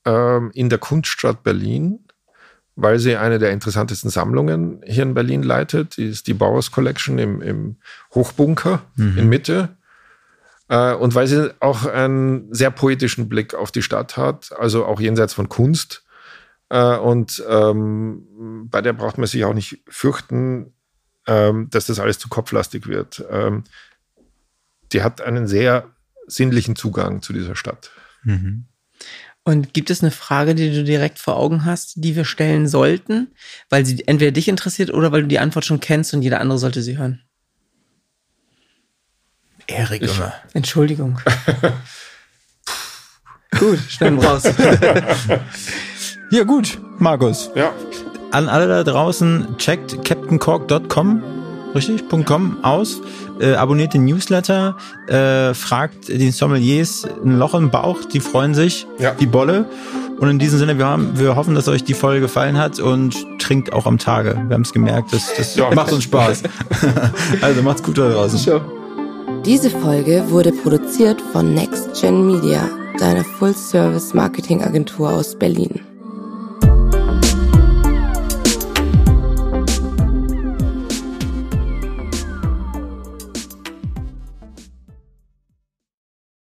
[0.05, 2.04] ähm, in der Kunststadt Berlin,
[2.77, 5.97] weil sie eine der interessantesten Sammlungen hier in Berlin leitet.
[5.97, 7.77] Die ist die Bauers Collection im, im
[8.15, 8.83] Hochbunker
[9.19, 9.77] in Mitte.
[10.69, 15.01] Äh, und weil sie auch einen sehr poetischen Blick auf die Stadt hat, also auch
[15.01, 16.05] jenseits von Kunst.
[16.69, 20.73] Äh, und ähm, bei der braucht man sich auch nicht fürchten,
[21.27, 23.25] ähm, dass das alles zu kopflastig wird.
[23.31, 23.65] Ähm,
[24.93, 25.91] die hat einen sehr
[26.27, 27.91] sinnlichen Zugang zu dieser Stadt.
[29.45, 33.29] Und gibt es eine Frage, die du direkt vor Augen hast, die wir stellen sollten,
[33.69, 36.59] weil sie entweder dich interessiert oder weil du die Antwort schon kennst und jeder andere
[36.59, 37.21] sollte sie hören?
[39.67, 40.33] Erik immer.
[40.55, 41.21] Entschuldigung.
[43.59, 44.45] Gut, wir raus.
[46.31, 47.51] Ja, gut, Markus.
[47.55, 47.73] Ja,
[48.33, 51.23] An alle da draußen, checkt captaincork.com,
[51.75, 52.09] richtig?
[52.09, 53.01] .com aus.
[53.41, 54.77] Äh, abonniert den Newsletter,
[55.09, 59.13] äh, fragt den Sommeliers ein Loch im Bauch, die freuen sich, Ja.
[59.13, 59.67] die Bolle.
[60.21, 63.17] Und in diesem Sinne, wir, haben, wir hoffen, dass euch die Folge gefallen hat und
[63.41, 64.41] trinkt auch am Tage.
[64.47, 65.71] Wir haben es gemerkt, das, das Ja.
[65.75, 66.45] macht uns Spaß.
[67.41, 68.39] also macht's gut da draußen.
[69.45, 72.69] Diese Folge wurde produziert von Next Gen Media,
[72.99, 75.81] deiner Full-Service-Marketing-Agentur aus Berlin.